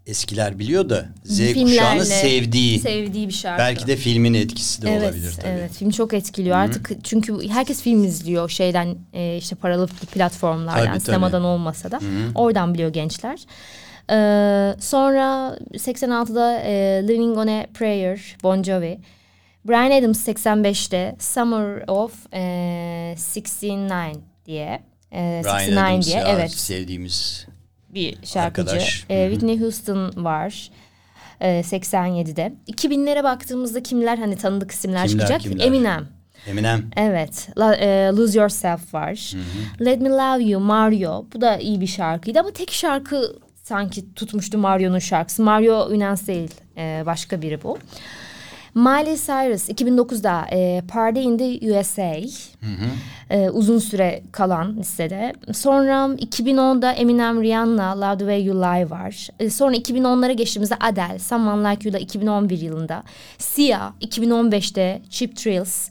[0.06, 2.78] eskiler biliyor da Z filmlerle kuşağının sevdiği.
[2.78, 3.58] sevdiği bir şarkı.
[3.58, 5.48] Belki de filmin etkisi de evet, olabilir tabii.
[5.48, 10.88] Evet, film çok etkiliyor artık çünkü herkes film izliyor şeyden e, işte paralı platformlardan, Tabii,
[10.88, 11.00] tabii.
[11.00, 12.00] sinemadan olmasa da
[12.34, 13.40] oradan biliyor gençler.
[14.10, 19.00] Ee, sonra 86'da e, Living on a Prayer, Bon Jovi.
[19.64, 24.82] Brian Adams 85'te Summer of e, 69 diye.
[25.12, 27.46] E, Brian 69 Adams diye ya, evet sevdiğimiz.
[27.94, 28.70] Bir şarkıcı.
[28.70, 29.04] Arkadaş.
[29.10, 30.70] Ee, Whitney Houston var.
[31.40, 32.52] Ee, 87'de.
[32.68, 35.40] 2000'lere baktığımızda kimler hani tanıdık isimler Kimler, çıkacak?
[35.40, 35.64] kimler?
[35.66, 36.08] Eminem.
[36.46, 36.90] Eminem.
[36.96, 37.48] Evet.
[37.58, 39.32] La- e, Lose Yourself var.
[39.84, 41.26] Let Me Love You, Mario.
[41.34, 45.42] Bu da iyi bir şarkıydı ama tek şarkı sanki tutmuştu Mario'nun şarkısı.
[45.42, 46.50] Mario Ünans değil.
[46.76, 47.78] e, başka biri bu.
[48.74, 52.16] Miley Cyrus 2009'da e, Party in the USA
[53.30, 55.32] e, uzun süre kalan listede.
[55.52, 59.28] Sonra 2010'da Eminem Rihanna Love the Way You Lie var.
[59.40, 63.02] E, sonra 2010'lara geçtiğimizde Adele Someone Like You'da 2011 yılında.
[63.38, 65.90] Sia 2015'te Cheap Thrills.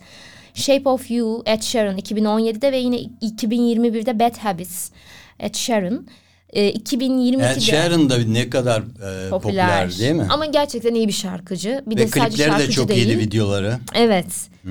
[0.53, 4.91] Shape of You Ed Sheeran 2017'de ve yine 2021'de Bad Habits
[5.39, 6.05] Ed Sheeran.
[6.53, 8.81] E, 2022'de Ed Sheeran da ne kadar
[9.27, 9.99] e, popüler.
[9.99, 10.27] değil mi?
[10.29, 11.83] Ama gerçekten iyi bir şarkıcı.
[11.87, 13.07] Bir Ve de sadece klipleri de şarkıcı çok değil.
[13.07, 13.79] iyiydi videoları.
[13.93, 14.25] Evet.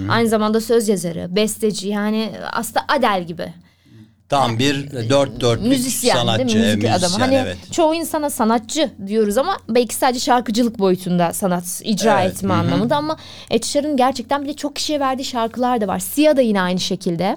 [0.08, 3.52] Aynı zamanda söz yazarı, besteci yani aslında Adele gibi.
[4.28, 6.38] Tam bir dört dörtlük Müzisyen sanatçı.
[6.48, 6.62] değil mi?
[6.62, 7.24] Müzik müzisyen, adamı.
[7.24, 7.56] Hani evet.
[7.72, 13.16] çoğu insana sanatçı diyoruz ama belki sadece şarkıcılık boyutunda sanat icra Evet, etme anlamında ama
[13.50, 15.98] Ed Sheeran'ın gerçekten bir de çok kişiye verdiği şarkılar da var.
[15.98, 17.36] Sia da yine aynı şekilde.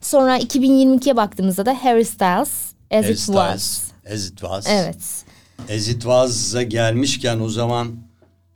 [0.00, 3.82] Sonra 2022'ye baktığımızda da Harry Styles As, As It Was.
[4.12, 4.66] As It Was.
[4.68, 5.24] Evet.
[5.70, 7.96] As It Was'a gelmişken o zaman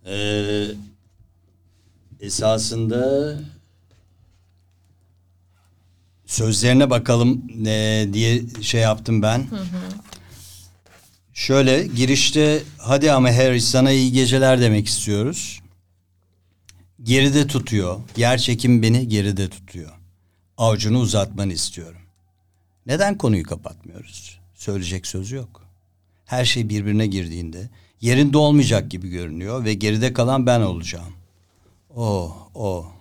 [0.07, 0.15] e,
[2.21, 3.35] esasında
[6.27, 9.47] sözlerine bakalım ne diye şey yaptım ben.
[11.35, 15.61] Şöyle girişte hadi ama Harry sana iyi geceler demek istiyoruz.
[17.03, 18.01] Geride tutuyor.
[18.17, 19.93] Yer çekim beni geride tutuyor.
[20.57, 22.01] Avucunu uzatmanı istiyorum.
[22.89, 24.41] Neden konuyu kapatmıyoruz?
[24.55, 25.65] Söyleyecek söz yok.
[26.25, 27.71] Her şey birbirine girdiğinde
[28.01, 31.13] yerinde olmayacak gibi görünüyor ve geride kalan ben olacağım.
[31.97, 32.93] O, o.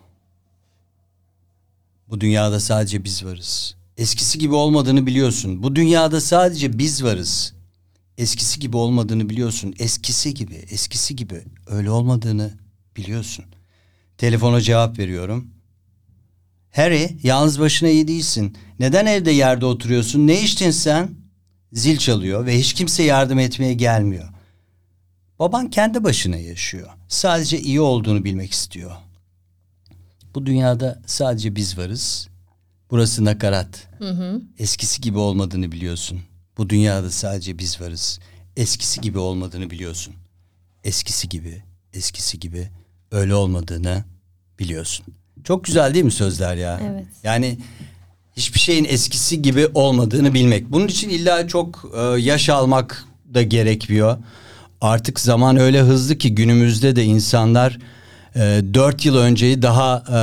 [2.10, 3.76] Bu dünyada sadece biz varız.
[3.98, 5.64] Eskisi gibi olmadığını biliyorsun.
[5.64, 7.54] Bu dünyada sadece biz varız.
[8.18, 9.76] Eskisi gibi olmadığını biliyorsun.
[9.80, 12.54] Eskisi gibi, eskisi gibi öyle olmadığını
[12.98, 13.46] biliyorsun.
[14.18, 15.57] Telefona cevap veriyorum.
[16.78, 18.58] Harry, yalnız başına iyi değilsin.
[18.80, 20.28] Neden evde yerde oturuyorsun?
[20.28, 21.10] Ne içtin sen?
[21.74, 24.30] Zil çalıyor ve hiç kimse yardım etmeye gelmiyor.
[25.40, 26.90] Baban kendi başına yaşıyor.
[27.08, 28.92] Sadece iyi olduğunu bilmek istiyor.
[30.36, 32.28] Bu dünyada sadece biz varız.
[32.92, 33.88] Burası nakarat.
[34.60, 36.20] Eskisi gibi olmadığını biliyorsun.
[36.58, 38.20] Bu dünyada sadece biz varız.
[38.58, 40.14] Eskisi gibi olmadığını biliyorsun.
[40.84, 41.64] Eskisi gibi,
[41.94, 42.70] eskisi gibi
[43.12, 44.04] öyle olmadığını
[44.60, 45.06] biliyorsun.
[45.48, 46.80] Çok güzel değil mi sözler ya?
[46.92, 47.06] Evet.
[47.24, 47.58] Yani
[48.38, 50.72] hiçbir şeyin eskisi gibi olmadığını bilmek.
[50.72, 54.18] Bunun için illa çok e, yaş almak da gerekmiyor.
[54.82, 57.78] Artık zaman öyle hızlı ki günümüzde de insanlar
[58.36, 58.40] e,
[58.74, 60.20] 4 yıl önceyi daha e,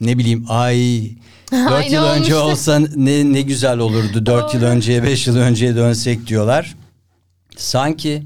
[0.00, 1.02] ne bileyim ay
[1.52, 2.52] 4 Ay, ne yıl önce olmuştu?
[2.52, 4.26] olsa ne ne güzel olurdu.
[4.26, 6.74] 4 yıl önceye 5 yıl önceye dönsek diyorlar.
[7.56, 8.22] Sanki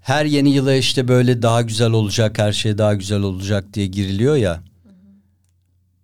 [0.00, 4.36] her yeni yıla işte böyle daha güzel olacak, her şey daha güzel olacak diye giriliyor
[4.36, 4.69] ya.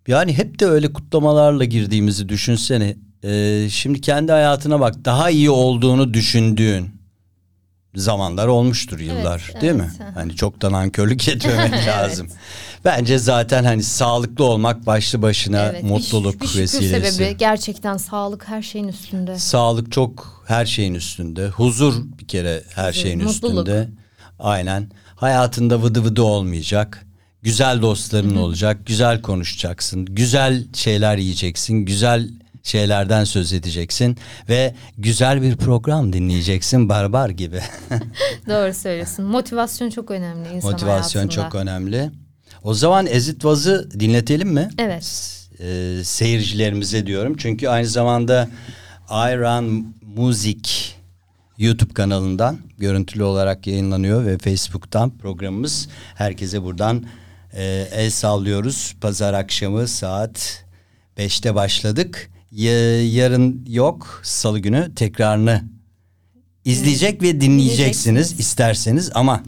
[0.06, 2.96] Yani hep de öyle kutlamalarla girdiğimizi düşünsene.
[3.24, 6.96] Ee, şimdi kendi hayatına bak daha iyi olduğunu düşündüğün
[7.94, 10.06] zamanlar olmuştur yıllar Evet, değil evet, mi?
[10.14, 12.28] Hani çok da nankörlük etmemek lazım.
[12.84, 17.12] Bence zaten hani sağlıklı olmak başlı başına Evet, bir- mutluluk bir şükür vesilesi.
[17.16, 19.38] sebebi gerçekten sağlık her şeyin üstünde.
[19.38, 21.48] Sağlık çok her şeyin üstünde.
[21.48, 23.68] Huzur bir kere her Huzur, şeyin mutluluk.
[23.68, 23.88] üstünde.
[24.38, 24.90] Aynen.
[25.16, 27.05] Hayatında vıdı vıdı olmayacak.
[27.46, 28.86] Güzel dostların olacak.
[28.86, 30.04] Güzel konuşacaksın.
[30.04, 31.74] Güzel şeyler yiyeceksin.
[31.74, 32.28] Güzel
[32.62, 34.16] şeylerden söz edeceksin
[34.48, 37.60] ve güzel bir program dinleyeceksin barbar gibi.
[38.48, 39.24] Doğru söylüyorsun.
[39.24, 41.44] Motivasyon çok önemli insan Motivasyon hayatında.
[41.44, 42.10] çok önemli.
[42.62, 44.68] O zaman Ezit Vaz'ı dinletelim mi?
[44.78, 45.32] Evet.
[45.60, 47.36] e, seyircilerimize diyorum.
[47.38, 48.48] Çünkü aynı zamanda
[49.10, 50.70] Iron Music
[51.58, 55.88] YouTube kanalından görüntülü olarak yayınlanıyor ve Facebook'tan programımız.
[56.14, 57.04] Herkese buradan
[57.56, 58.94] e, el sallıyoruz.
[59.00, 60.64] Pazar akşamı saat
[61.18, 62.30] 5'te başladık.
[62.52, 64.20] Ya- yarın yok.
[64.24, 65.62] Salı günü tekrarını
[66.64, 68.40] izleyecek ve dinleyeceksiniz Dinleyeceksiniz.
[68.40, 69.42] isterseniz ama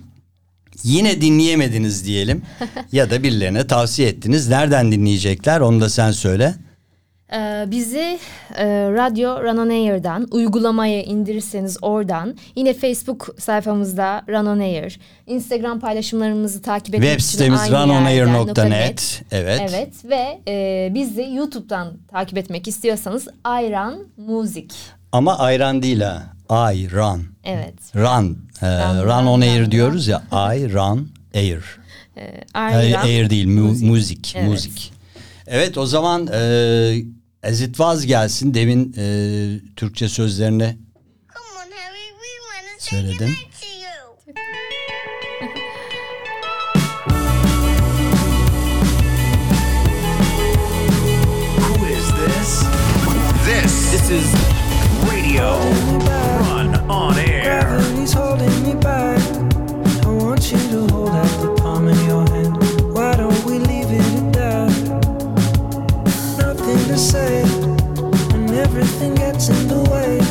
[0.84, 2.42] Yine dinleyemediniz diyelim
[2.92, 4.48] ya da birilerine tavsiye ettiniz.
[4.48, 6.54] Nereden dinleyecekler onu da sen söyle.
[7.32, 8.18] Ee, bizi
[8.56, 15.80] e, Radyo Run On Air'dan uygulamayı indirirseniz oradan yine Facebook sayfamızda Run On Air, Instagram
[15.80, 19.22] paylaşımlarımızı takip etmek Web sitemiz runonair.net.
[19.30, 19.60] Evet.
[19.70, 24.68] Evet ve e, bizi YouTube'dan takip etmek istiyorsanız Ayran Music.
[25.12, 26.22] Ama ayran değil ha.
[26.50, 27.24] Run.
[27.44, 27.74] Evet.
[27.96, 28.38] Run.
[28.62, 29.70] Ee, Run, run, on air run.
[29.70, 30.22] diyoruz ya.
[30.32, 31.64] Run air.
[32.16, 33.86] Ee, Ayran air değil mu- Music.
[33.90, 34.34] müzik.
[34.36, 34.48] Evet.
[34.48, 34.92] Müzik.
[35.46, 36.40] Evet o zaman e,
[37.42, 38.54] Ezit Vaz gelsin.
[38.54, 39.04] Demin e,
[39.76, 40.78] Türkçe sözlerini
[42.78, 43.36] Söyledim.
[53.90, 54.32] This is
[55.10, 55.87] Radio
[67.08, 67.40] say,
[68.34, 70.27] and everything gets in the way.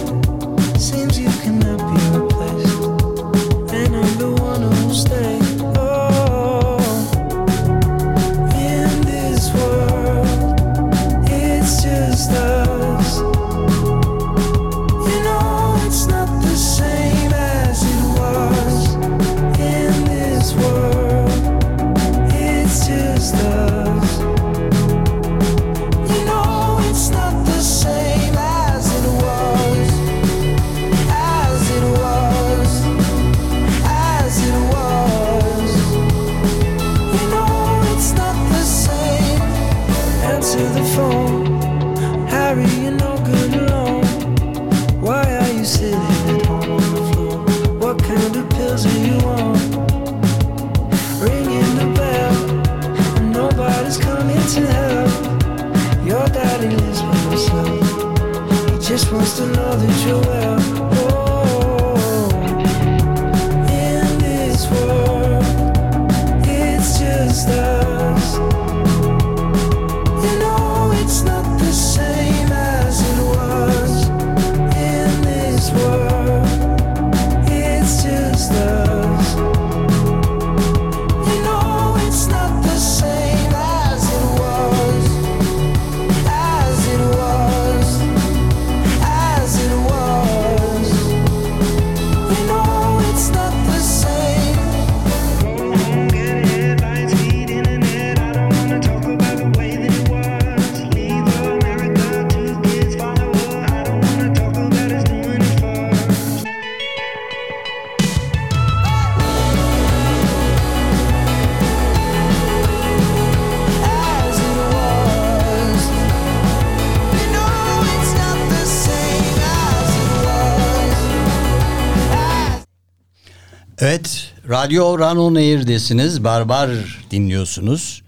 [124.68, 126.24] Radyo Run On Air'desiniz.
[126.24, 126.70] Barbar
[127.11, 128.03] dinliyorsunuz.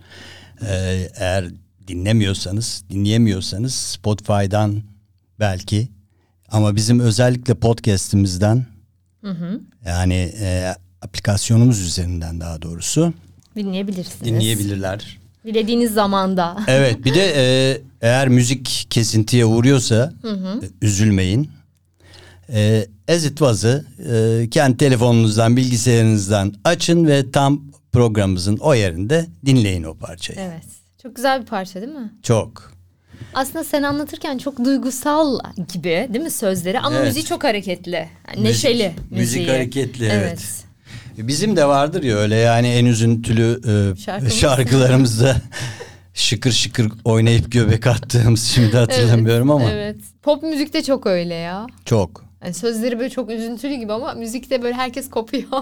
[0.62, 1.46] Ee, eğer
[1.88, 4.82] dinlemiyorsanız, dinleyemiyorsanız Spotify'dan
[5.40, 5.88] belki
[6.52, 8.66] ama bizim özellikle podcast'imizden
[9.86, 13.14] yani e, aplikasyonumuz üzerinden daha doğrusu
[13.56, 14.26] Dinleyebilirsiniz.
[14.26, 15.18] dinleyebilirler.
[15.46, 16.58] Dilediğiniz zamanda.
[16.68, 21.50] Evet bir de e, eğer müzik kesintiye uğruyorsa e, üzülmeyin.
[22.54, 29.84] E, As It Was'ı e, kendi telefonunuzdan bilgisayarınızdan açın ve tam programımızın o yerinde dinleyin
[29.84, 30.40] o parçayı.
[30.42, 30.64] Evet.
[31.04, 32.14] Çok güzel bir parça değil mi?
[32.24, 32.72] Çok.
[33.34, 35.40] Aslında sen anlatırken çok duygusal
[35.74, 37.08] gibi değil mi sözleri ama Evet.
[37.08, 38.10] müziği çok hareketli.
[38.28, 38.92] Yani neşeli.
[38.98, 39.48] müzik müziği.
[39.52, 40.40] hareketli, evet.
[41.18, 44.34] Bizim de vardır ya öyle yani en üzüntülü e, Şarkımız.
[44.34, 45.36] şarkılarımızda
[46.14, 49.96] şıkır şıkır oynayıp göbek attığımız şimdi hatırlamıyorum ama Evet.
[50.24, 51.68] Pop müzikte çok öyle ya.
[51.86, 52.29] çok.
[52.44, 55.44] Yani sözleri böyle çok üzüntülü gibi ama müzikte böyle herkes kopuyor.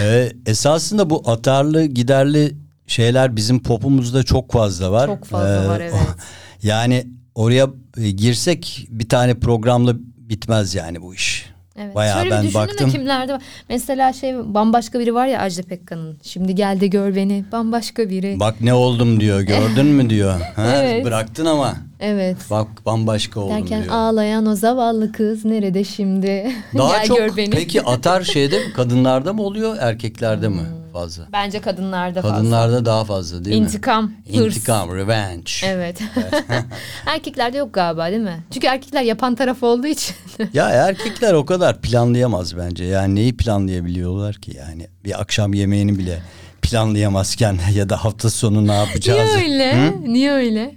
[0.00, 2.56] Ee, esasında bu atarlı giderli
[2.86, 5.06] şeyler bizim popumuzda çok fazla var.
[5.06, 5.94] Çok fazla var, evet.
[6.62, 11.50] Yani oraya e, girsek bir tane programla bitmez yani bu iş.
[11.76, 11.94] Evet.
[11.94, 12.90] Bayağı Şöyle ben bir baktım.
[12.90, 13.42] kimlerde var.
[13.68, 16.18] Mesela şey bambaşka biri var ya Ajda Pekkan'ın.
[16.22, 18.40] Şimdi gel de gör beni bambaşka biri.
[18.40, 20.40] Bak ne oldum diyor gördün mü diyor.
[20.56, 21.04] Ha, Evet.
[21.04, 22.36] Bıraktın ama Evet.
[22.50, 23.94] bak bambaşka oldum Derken diyor.
[23.94, 26.52] ağlayan o zavallı kız nerede şimdi?
[26.78, 27.50] Daha gel çok gör beni.
[27.50, 30.60] peki atar şeyde mi kadınlarda mı oluyor erkeklerde mi
[30.92, 31.22] fazla?
[31.32, 32.36] Bence kadınlarda fazla.
[32.36, 33.64] Kadınlarda daha fazla değil mi?
[33.66, 34.56] İntikam, hırs.
[34.56, 35.50] İntikam, revenge.
[35.64, 35.98] Evet.
[37.06, 38.44] Erkeklerde yok galiba değil mi?
[38.50, 40.16] Çünkü erkekler yapan taraf olduğu için.
[40.54, 42.84] Ya erkekler o kadar planlayamaz bence.
[42.84, 44.86] Yani neyi planlayabiliyorlar ki yani?
[45.04, 46.22] Bir akşam yemeğini bile
[46.62, 49.30] planlayamazken ya da hafta sonu ne Niye yapacağız?
[49.36, 49.92] öyle?
[50.12, 50.74] Niye öyle?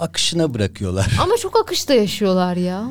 [0.00, 1.12] Akışına bırakıyorlar.
[1.22, 2.84] Ama çok akışta yaşıyorlar ya.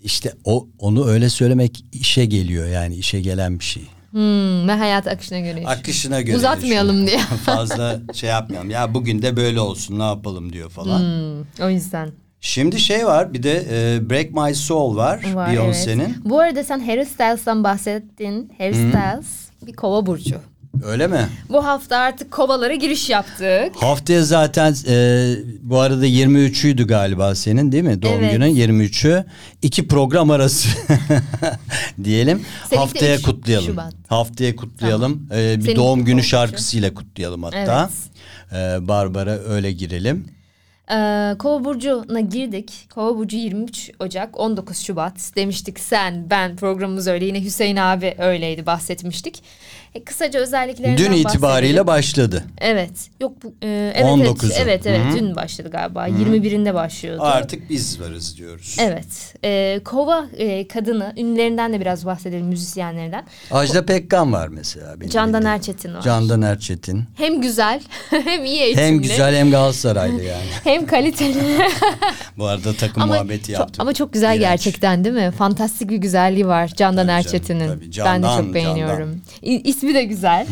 [0.00, 3.82] İşte o onu öyle söylemek işe geliyor yani işe gelen bir şey.
[4.10, 5.66] Hmm, ve hayat akışına göre.
[5.66, 6.36] Akışına göre.
[6.36, 7.18] Uzatmayalım diye.
[7.46, 8.70] Fazla şey yapmayalım.
[8.70, 10.98] Ya bugün de böyle olsun ne yapalım diyor falan.
[11.00, 12.12] Hmm, o yüzden.
[12.40, 16.00] Şimdi şey var bir de e, Break My Soul var, Var, Beyoncé'nin.
[16.00, 16.10] evet.
[16.24, 18.52] Bu arada sen Harry Styles'tan bahsettin.
[18.58, 19.26] Harry Styles
[19.66, 20.36] bir kova burcu.
[20.84, 21.28] Öyle mi?
[21.48, 23.72] Bu hafta artık kovalara giriş yaptık.
[23.76, 28.02] Haftaya zaten e, bu arada 23'üydü galiba senin değil mi?
[28.02, 28.32] Doğum Evet.
[28.32, 29.24] günün 23'ü.
[29.62, 30.68] İki program arası
[32.04, 32.42] diyelim.
[32.70, 33.66] Seninki Haftaya üç kutlayalım.
[33.66, 33.94] Şubat.
[34.08, 35.28] Haftaya kutlayalım.
[35.32, 37.90] E, bir Seninki doğum günü şarkısıyla kutlayalım hatta.
[38.52, 40.38] E, Barbara öyle girelim.
[40.90, 42.72] Ee, Kova burcuna girdik.
[42.94, 48.66] Kova burcu 23 Ocak 19 Şubat demiştik sen ben programımız öyle yine Hüseyin abi öyleydi
[48.66, 49.42] bahsetmiştik.
[49.94, 51.86] E, kısaca özelliklerinden Dün itibariyle bahsedelim.
[52.32, 52.44] başladı.
[52.58, 52.90] Evet.
[53.20, 54.52] Yok bu e, evet 19'u.
[54.56, 55.18] evet evet, evet Hı hı.
[55.18, 56.08] dün başladı galiba.
[56.08, 57.22] 21'inde başlıyordu.
[57.22, 58.76] Artık biz varız diyoruz.
[58.80, 59.34] Evet.
[59.44, 63.26] E, kova e, kadını ünlülerinden de biraz bahsedelim müzisyenlerden.
[63.50, 65.00] Ajda Pekkan var mesela.
[65.00, 65.54] benim Candan bildiğim.
[65.54, 66.02] Erçetin var.
[66.02, 67.04] Candan Erçetin.
[67.14, 67.80] Hem güzel
[68.10, 68.86] hem iyi eğitimli.
[68.86, 70.42] Hem güzel hem Galatasaraylı yani.
[70.64, 71.38] hem kaliteli.
[72.38, 73.80] Bu arada takım ama, muhabbeti çok, yaptık.
[73.80, 74.40] ama çok güzel İğrenç.
[74.40, 75.30] gerçekten değil mi?
[75.38, 77.68] Fantastik bir güzelliği var Candan Erçetin'in.
[77.70, 79.20] ben de Candan, çok beğeniyorum.
[79.42, 80.46] İ- İsmi de güzel.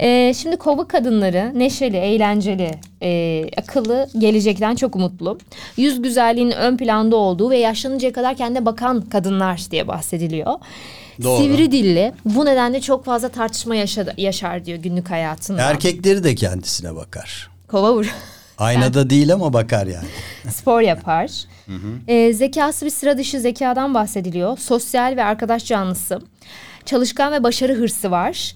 [0.00, 2.70] Ee, şimdi kova kadınları neşeli, eğlenceli,
[3.02, 5.38] e, akıllı, gelecekten çok umutlu.
[5.76, 10.52] Yüz güzelliğinin ön planda olduğu ve yaşlanıncaya kadar kendine bakan kadınlar diye bahsediliyor.
[11.22, 11.42] Doğru.
[11.42, 12.12] Sivri dilli.
[12.24, 15.62] Bu nedenle çok fazla tartışma yaşadı, yaşar diyor günlük hayatında.
[15.62, 17.50] Erkekleri de kendisine bakar.
[17.68, 18.14] Kova vur.
[18.58, 20.08] Aynada değil ama bakar yani.
[20.50, 21.30] spor yapar.
[22.08, 24.58] Ee, zekası bir sıra dışı zekadan bahsediliyor.
[24.58, 26.20] Sosyal ve arkadaş canlısı.
[26.86, 28.54] Çalışkan ve başarı hırsı var.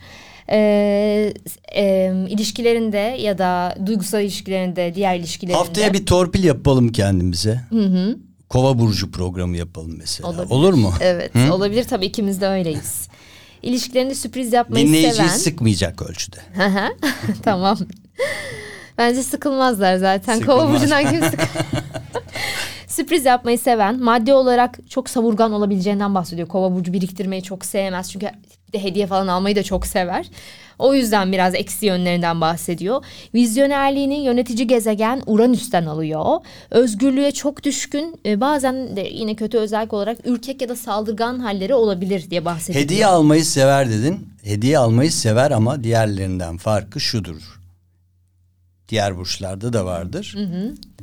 [0.53, 1.33] Ee,
[1.77, 5.59] e, ilişkilerinde ya da duygusal ilişkilerinde, diğer ilişkilerinde.
[5.59, 7.61] Haftaya bir torpil yapalım kendimize.
[8.49, 10.29] Kova burcu programı yapalım mesela.
[10.29, 10.51] Olabilir.
[10.51, 10.93] Olur mu?
[11.01, 13.09] Evet, olabilir tabii ikimiz de öyleyiz.
[13.63, 15.29] İlişkilerinde sürpriz yapmayı Dinleyiciyi seven.
[15.29, 16.37] sıkmayacak ölçüde.
[16.55, 16.89] Hı hı.
[17.43, 17.79] tamam.
[18.99, 20.41] Bence sıkılmazlar zaten.
[20.41, 20.75] Kova Sıkılmaz.
[20.83, 21.49] burcundan kim sıkılır?
[23.01, 26.49] Sürpriz yapmayı seven, maddi olarak çok savurgan olabileceğinden bahsediyor.
[26.49, 28.11] Kova burcu biriktirmeyi çok sevmez.
[28.11, 28.27] Çünkü
[28.73, 30.27] de hediye falan almayı da çok sever.
[30.79, 33.05] O yüzden biraz eksi yönlerinden bahsediyor.
[33.35, 36.37] Vizyonerliğini yönetici gezegen Uranüs'ten alıyor.
[36.71, 41.75] Özgürlüğe çok düşkün, e, bazen de yine kötü özellik olarak ürkek ya da saldırgan halleri
[41.75, 42.85] olabilir diye bahsediyor.
[42.85, 44.29] Hediye almayı sever dedin.
[44.43, 47.60] Hediye almayı sever ama diğerlerinden farkı şudur.
[48.91, 50.37] Diğer burçlarda da vardır.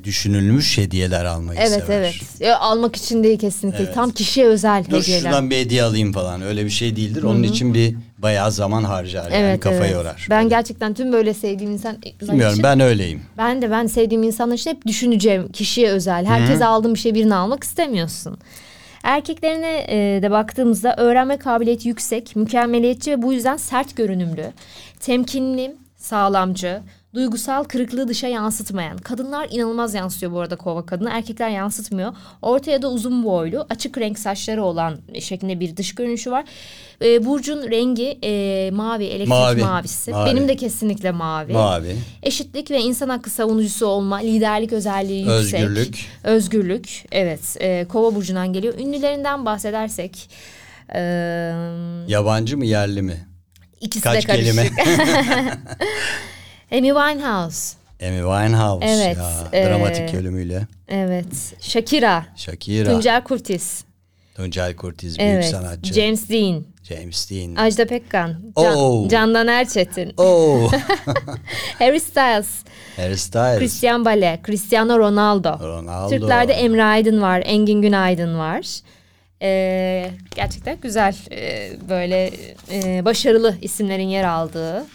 [0.03, 1.97] Düşünülmüş hediyeler almayı Evet sever.
[1.99, 2.15] evet.
[2.39, 3.83] Ya, almak için değil kesinlikle.
[3.83, 3.93] Evet.
[3.93, 5.21] Tam kişiye özel Dur hediyeler.
[5.21, 6.41] şuradan bir hediye alayım falan.
[6.41, 7.23] Öyle bir şey değildir.
[7.23, 9.93] Onun için bir bayağı zaman harcar yani Evet, kafayı evet.
[9.93, 10.27] yorar.
[10.29, 13.21] Ben gerçekten tüm böyle sevdiğim insan Bilmiyorum için, ben öyleyim.
[13.37, 16.25] ben de ben sevdiğim insanlar için hep düşüneceğim kişiye özel.
[16.25, 18.37] Herkese aldığım bir şey birini almak istemiyorsun.
[19.03, 24.45] Erkeklerine e, de baktığımızda öğrenme kabiliyeti yüksek, mükemmeliyetçi ve bu yüzden sert görünümlü,
[24.99, 26.81] temkinli, sağlamcı,
[27.21, 28.97] duygusal kırıklığı dışa yansıtmayan.
[28.97, 31.09] Kadınlar inanılmaz yansıtıyor bu arada kova kadını.
[31.09, 32.13] Erkekler yansıtmıyor.
[32.41, 36.45] Orta ya da uzun boylu, açık renk saçları olan şeklinde bir dış görünüşü var.
[37.03, 39.61] E, Burcun rengi e, mavi, elektrik Mavi.
[39.61, 40.11] mavisi.
[40.11, 40.29] Mavi.
[40.31, 41.53] Benim de kesinlikle mavi.
[41.53, 41.95] Mavi.
[42.23, 45.33] Eşitlik ve insan hakkı savunucusu olma, liderlik özelliği yüksek.
[45.63, 46.05] Özgürlük.
[46.23, 47.05] Özgürlük.
[47.11, 47.55] Evet.
[47.59, 48.73] E, Kova burcundan geliyor.
[48.79, 50.29] Ünlülerinden bahsedersek
[50.95, 50.99] e,
[52.07, 53.27] Yabancı mı yerli mi?
[53.81, 54.55] ikisi Kaç de karışık.
[54.55, 54.69] kelime?
[56.71, 57.75] Amy Winehouse.
[58.01, 60.67] Amy Winehouse Evet, ya, e, dramatik ölümüyle.
[60.87, 61.55] Evet.
[61.59, 62.25] Shakira.
[62.35, 63.85] Shakira, Tuncel Kurtiz.
[64.35, 65.49] Tuncel Kurtiz büyük Evet.
[65.49, 65.93] sanatçı.
[65.93, 66.63] James Dean.
[66.83, 67.55] James Dean.
[67.55, 68.35] Ajda Pekkan.
[68.57, 69.07] Can, Oo.
[69.09, 70.13] Candan Erçetin.
[70.17, 70.71] Oh,
[71.79, 72.47] Harry Styles.
[72.95, 73.59] Harry Styles.
[73.59, 74.39] Christian Bale.
[74.45, 75.59] Cristiano Ronaldo.
[75.59, 76.09] Ronaldo.
[76.09, 77.43] Türklerde Emre Aydın var.
[77.45, 78.65] Engin Günaydın var.
[79.41, 82.31] Ee, gerçekten güzel ee, böyle
[82.71, 84.85] ee, başarılı isimlerin yer aldığı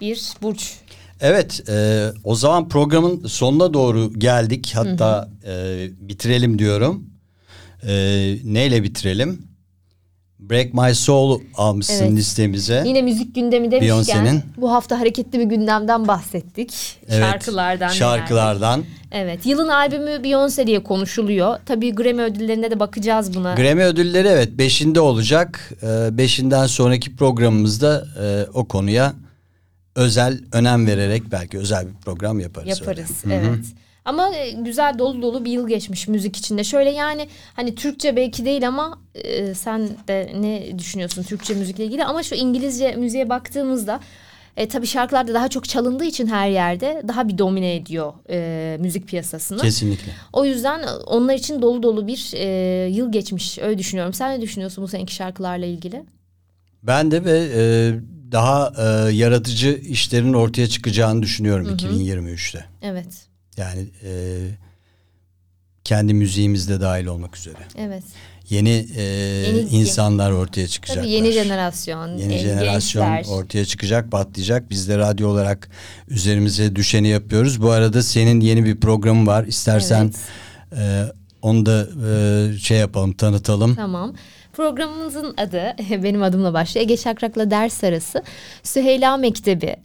[0.00, 0.74] bir burç.
[1.22, 4.72] Evet, e, o zaman programın sonuna doğru geldik.
[4.74, 7.04] Hatta e, bitirelim diyorum.
[7.88, 7.92] E,
[8.44, 9.42] neyle bitirelim?
[10.38, 12.12] Break My Soul almışsın Evet.
[12.12, 12.82] listemize.
[12.86, 14.42] Yine müzik gündemi demişken Beyoncé'nin.
[14.56, 16.98] bu hafta hareketli bir gündemden bahsettik.
[17.08, 17.88] Evet, Şarkılardan.
[17.88, 18.84] Şarkılardan.
[19.12, 19.46] Evet.
[19.46, 21.58] Yılın albümü Beyoncé diye konuşuluyor.
[21.66, 23.54] Tabii Grammy ödüllerine de bakacağız buna.
[23.54, 25.72] Grammy ödülleri evet beşinde olacak.
[25.82, 29.12] E, beşinden sonraki programımızda e, o konuya
[29.94, 32.80] özel önem vererek belki özel bir program yaparız.
[32.80, 33.34] Yaparız öyle.
[33.34, 33.64] Evet.
[34.04, 36.64] Ama e, güzel dolu dolu bir yıl geçmiş müzik içinde.
[36.64, 42.04] Şöyle yani hani Türkçe belki değil ama e, sen de ne düşünüyorsun Türkçe müzikle ilgili?
[42.04, 44.00] Ama şu İngilizce müziğe baktığımızda
[44.56, 49.08] e, tabii şarkılarda daha çok çalındığı için her yerde daha bir domine ediyor e, müzik
[49.08, 49.62] piyasasını.
[49.62, 50.12] Kesinlikle.
[50.32, 54.12] O yüzden onlar için dolu dolu bir e, yıl geçmiş öyle düşünüyorum.
[54.12, 56.04] Sen ne düşünüyorsun bu seneki şarkılarla ilgili?
[56.82, 57.62] Ben de ve e,
[58.32, 62.64] daha e, yaratıcı işlerin ortaya çıkacağını düşünüyorum 2023'te.
[62.82, 63.06] Evet.
[63.56, 64.40] Yani e,
[65.84, 67.56] kendi müziğimizde dahil olmak üzere.
[67.76, 68.02] Evet.
[68.50, 71.02] Yeni, e, Yeni- insanlar ortaya çıkacaklar.
[71.02, 73.34] Tabii yeni jenerasyon, Yeni e, jenerasyon gençler.
[73.34, 74.70] ortaya çıkacak, patlayacak.
[74.70, 75.68] Biz de radyo olarak
[76.08, 77.62] üzerimize düşeni yapıyoruz.
[77.62, 79.44] Bu arada senin yeni bir programın var.
[79.44, 80.12] İstersen
[80.76, 81.04] e,
[81.42, 83.74] onu da e, şey yapalım, tanıtalım.
[83.74, 84.14] Tamam.
[84.52, 86.82] Programımızın adı benim adımla başlıyor.
[86.84, 88.22] Ege Şakrak'la ders arası
[88.62, 89.76] Süheyla Mektebi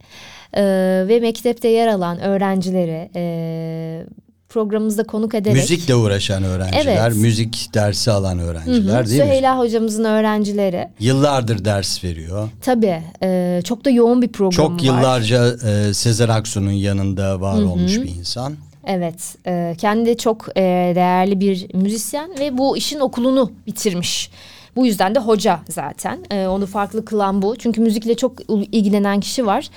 [0.54, 4.04] Ee, ve mektepte yer alan öğrencileri e,
[4.50, 7.16] programımızda konuk ederek Müzikle uğraşan öğrenciler, Evet.
[7.16, 9.26] müzik dersi alan öğrenciler değil mi?
[9.28, 12.50] Süheyla hocamızın öğrencileri Yıllardır ders veriyor.
[12.62, 14.80] tabii e, çok da yoğun bir program Çok var.
[14.86, 18.56] yıllarca e, Sezer Aksu'nun yanında var olmuş bir insan.
[18.88, 20.62] Evet, e, kendi de çok e,
[20.96, 24.32] değerli bir müzisyen ve bu işin okulunu bitirmiş.
[24.76, 26.20] Bu yüzden de hoca zaten.
[26.32, 27.56] E, onu farklı kılan bu.
[27.56, 29.70] Çünkü müzikle çok il- ilgilenen kişi var.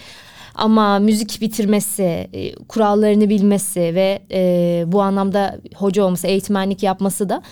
[0.54, 7.42] Ama müzik bitirmesi, e, kurallarını bilmesi ve e, bu anlamda hoca olması, eğitmenlik yapması da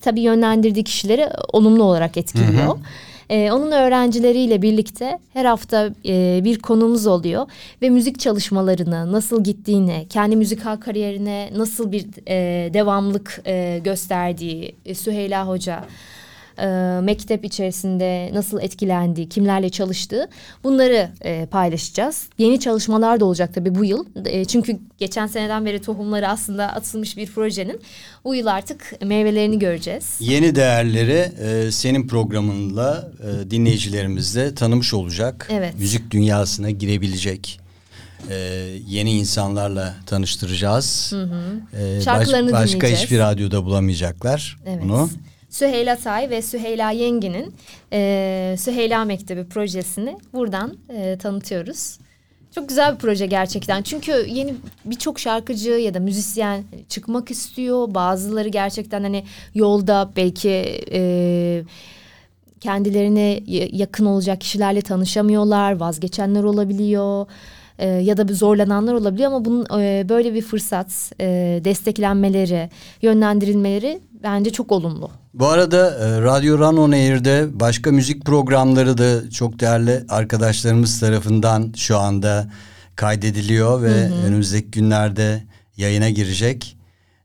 [0.00, 2.78] tabii yönlendirdiği kişileri olumlu olarak etkiliyor.
[3.32, 7.46] Ee, onun öğrencileriyle birlikte her hafta e, bir konumuz oluyor
[7.82, 14.94] ve müzik çalışmalarını nasıl gittiğini, kendi müzikal kariyerine nasıl bir e, devamlık e, gösterdiği e,
[14.94, 15.84] Süheyla Hoca
[16.60, 20.28] e, mektep içerisinde nasıl etkilendiği, kimlerle çalıştığı
[20.64, 22.26] bunları e, paylaşacağız.
[22.38, 24.04] Yeni çalışmalar da olacak tabii bu yıl.
[24.24, 27.80] E, çünkü geçen seneden beri tohumları aslında atılmış bir projenin
[28.24, 30.16] bu yıl artık meyvelerini göreceğiz.
[30.20, 33.10] Yeni değerleri e, senin programınla
[33.46, 35.48] e, dinleyicilerimizle tanımış olacak.
[35.52, 35.74] Evet.
[35.78, 37.60] Müzik dünyasına girebilecek.
[38.30, 38.34] e,
[38.88, 41.12] yeni insanlarla tanıştıracağız.
[41.80, 43.04] E, Şarkılarını başka dinleyeceğiz.
[43.04, 44.82] hiçbir radyoda bulamayacaklar Evet.
[44.84, 45.10] bunu.
[45.50, 47.54] Süheyla Tay ve Süheyla Yengi'nin
[47.92, 51.98] e, Süheyla Mektebi projesini buradan e, tanıtıyoruz.
[52.54, 53.82] Çok güzel bir proje gerçekten.
[53.82, 57.94] Çünkü yeni birçok şarkıcı ya da müzisyen çıkmak istiyor.
[57.94, 59.24] Bazıları gerçekten hani
[59.54, 61.62] yolda belki e,
[62.60, 63.40] kendilerine
[63.72, 65.72] yakın olacak kişilerle tanışamıyorlar.
[65.72, 67.26] Vazgeçenler olabiliyor.
[67.78, 72.70] E, ya da zorlananlar olabiliyor ama bunun e, böyle bir fırsat, e, desteklenmeleri,
[73.02, 75.10] yönlendirilmeleri bence çok olumlu.
[75.34, 81.72] Bu arada e, Radyo Run On Air'de başka müzik programları da çok değerli arkadaşlarımız tarafından
[81.76, 82.50] şu anda
[82.96, 85.44] kaydediliyor ve önümüzdeki günlerde
[85.76, 86.76] yayına girecek.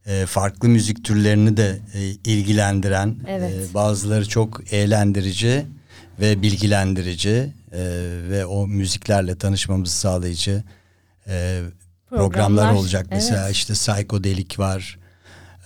[0.06, 3.52] E, farklı müzik türlerini de e, ilgilendiren, Evet.
[3.72, 5.66] e, bazıları çok eğlendirici
[6.20, 7.84] ve bilgilendirici e,
[8.30, 10.64] ve o müziklerle tanışmamızı sağlayıcı
[11.28, 11.62] e,
[12.10, 13.08] programlar, Programlar, olacak.
[13.12, 13.56] Mesela evet.
[13.56, 15.00] işte Psychodelik var.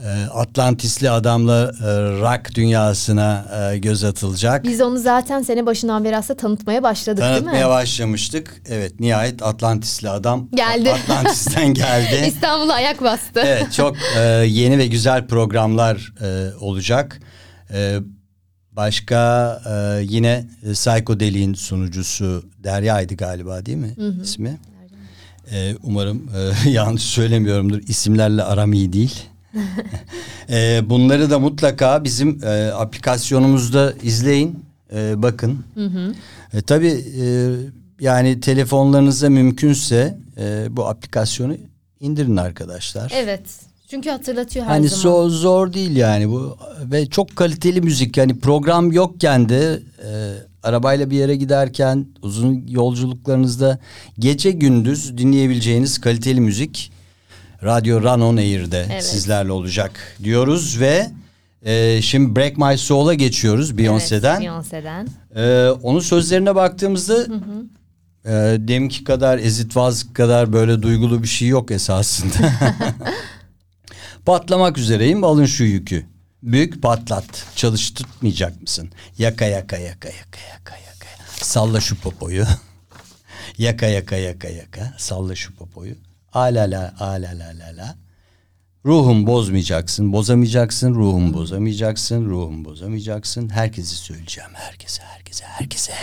[0.04, 1.86] E, Atlantisli adamla e,
[2.22, 4.64] rock dünyasına e, göz atılacak.
[4.64, 7.72] Biz onu zaten sene başından beri aslında tanıtmaya başladık değil Tanıtmaya mi?
[7.74, 8.62] başlamıştık.
[8.70, 10.92] Evet nihayet Atlantisli adam Geldi.
[10.92, 12.26] Atlantis'ten geldi.
[12.28, 13.40] İstanbul'a ayak bastı.
[13.40, 16.14] evet çok e, yeni ve güzel programlar
[16.60, 17.20] olacak.
[18.72, 19.62] Başka
[20.04, 24.60] yine e, Psychodelik'in sunucusu Derya'ydı galiba değil mi ismi?
[25.52, 26.30] E, umarım
[26.66, 27.80] e, yanlış söylemiyorumdur.
[27.88, 29.24] İsimlerle aram iyi değil.
[30.50, 35.60] e, bunları da mutlaka bizim e, aplikasyonumuzda izleyin, e, bakın.
[35.76, 36.14] Hı hı.
[36.54, 37.26] E, tabii e,
[38.00, 41.58] yani telefonlarınıza mümkünse e, bu aplikasyonu
[42.00, 43.12] indirin arkadaşlar.
[43.16, 43.42] Evet.
[43.90, 45.20] Çünkü hatırlatıyor her hani zaman.
[45.22, 50.10] Hani zor değil yani bu ve çok kaliteli müzik yani program yokken de e,
[50.64, 53.80] arabayla bir yere giderken uzun yolculuklarınızda
[54.20, 56.92] gece gündüz dinleyebileceğiniz kaliteli müzik
[57.64, 59.04] Radyo Run On Air'de evet.
[59.04, 61.12] sizlerle olacak diyoruz ve
[61.64, 64.42] e, şimdi Break My Soul'a geçiyoruz Beyoncé'den.
[64.42, 65.08] Evet, Beyoncé'den.
[65.36, 67.66] E, onun sözlerine baktığımızda hı hı.
[68.26, 72.54] E, demki kadar ezitvaz kadar böyle duygulu bir şey yok esasında.
[74.26, 76.06] Patlamak üzereyim alın şu yükü.
[76.44, 77.46] Büyük patlat.
[77.56, 78.90] Çalıştırmayacak mısın?
[79.18, 81.06] Yaka yaka yaka yaka yaka yaka.
[81.28, 82.46] Salla şu popoyu.
[83.58, 84.94] yaka yaka yaka yaka.
[84.98, 85.96] Salla şu popoyu.
[86.34, 87.96] Alala alala lala.
[88.86, 93.50] Ruhum bozmayacaksın, bozamayacaksın, ruhum bozamayacaksın, ruhum bozamayacaksın.
[93.50, 95.94] Herkesi söyleyeceğim, herkese, herkese, herkese.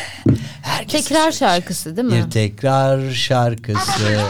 [0.62, 2.24] herkese tekrar şarkısı değil mi?
[2.26, 4.20] Bir tekrar şarkısı.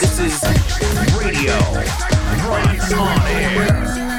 [0.00, 0.42] This is
[1.22, 1.58] radio.
[2.44, 4.09] Run on air.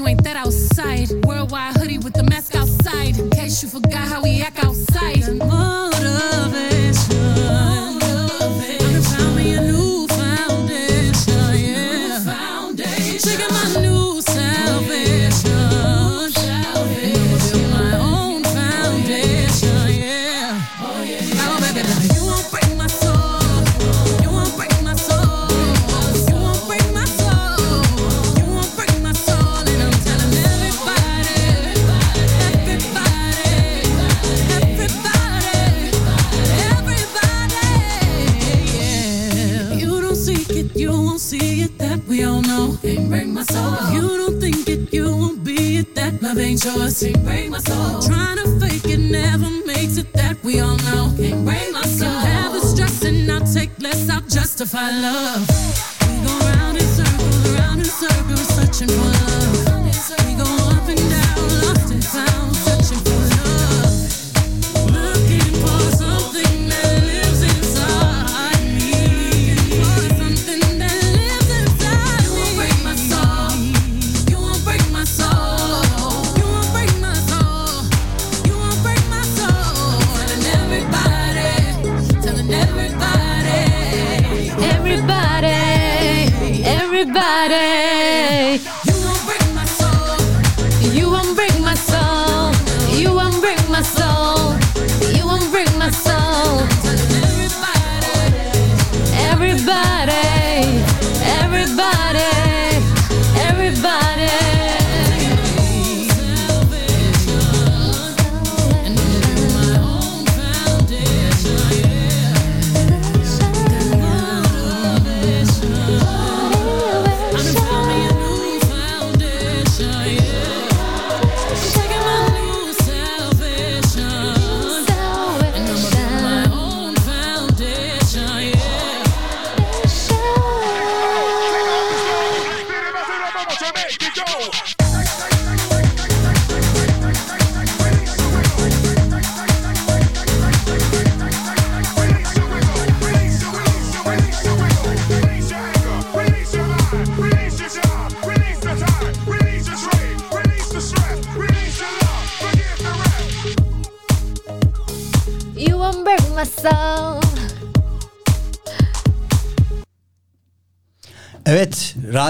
[0.00, 0.39] um inteira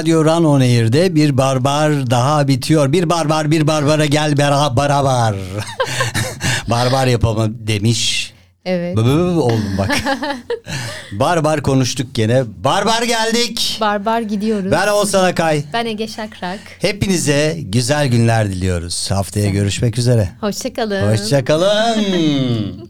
[0.00, 2.92] Radyo Run On Air'de bir barbar daha bitiyor.
[2.92, 5.34] Bir barbar bir barbara gel bera- beraber.
[6.70, 8.32] barbar yapalım demiş.
[8.64, 8.96] Evet.
[8.96, 9.02] Bı
[9.42, 9.90] oldum bak.
[11.12, 12.42] barbar konuştuk gene.
[12.64, 13.78] Barbar geldik.
[13.80, 14.72] Barbar gidiyoruz.
[14.72, 15.62] Ben Oğuzhan Akay.
[15.72, 16.60] Ben Ege Şakrak.
[16.78, 19.10] Hepinize güzel günler diliyoruz.
[19.10, 20.28] Haftaya görüşmek üzere.
[20.40, 21.12] Hoşçakalın.
[21.12, 22.89] Hoşçakalın.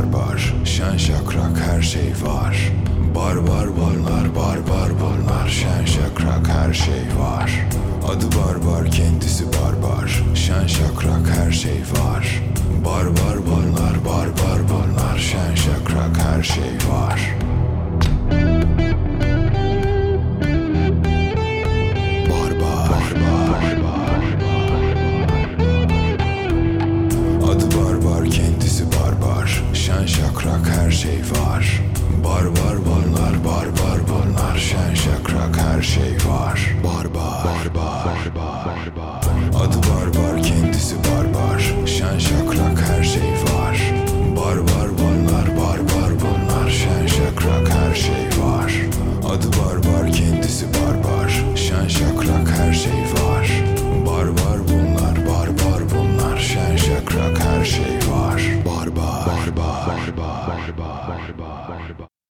[0.00, 2.72] barbar Şen şakrak her şey var.
[3.14, 7.66] Barbar bunlar barbar bunlar Şen şakrak her şey var.
[8.08, 10.22] Adı barbar kendisi barbar.
[10.34, 12.42] Şen şakrak her şey var.
[12.84, 17.49] Barbar bunlar barbar bunlar Şen şakrak her şey var
[30.50, 31.80] şakrak her şey var.
[32.24, 36.74] Barbar bunlar barbar bunlar Şen şakrak her şey var.
[36.84, 39.20] Barbar Barbar Barbar
[39.54, 43.92] Adı barbar kendisi barbar Şen şakrak her şey var.
[44.36, 48.72] Barbar bunlar barbar bunlar Şen şakrak her şey var.
[49.24, 53.50] Adı barbar kendisi barbar Şen şakrak her şey var.
[54.06, 56.38] Barbar bunlar barbar bunlar.
[56.38, 58.59] Şen şakrak her şey var.
[59.86, 60.79] 玩吧，玩吧。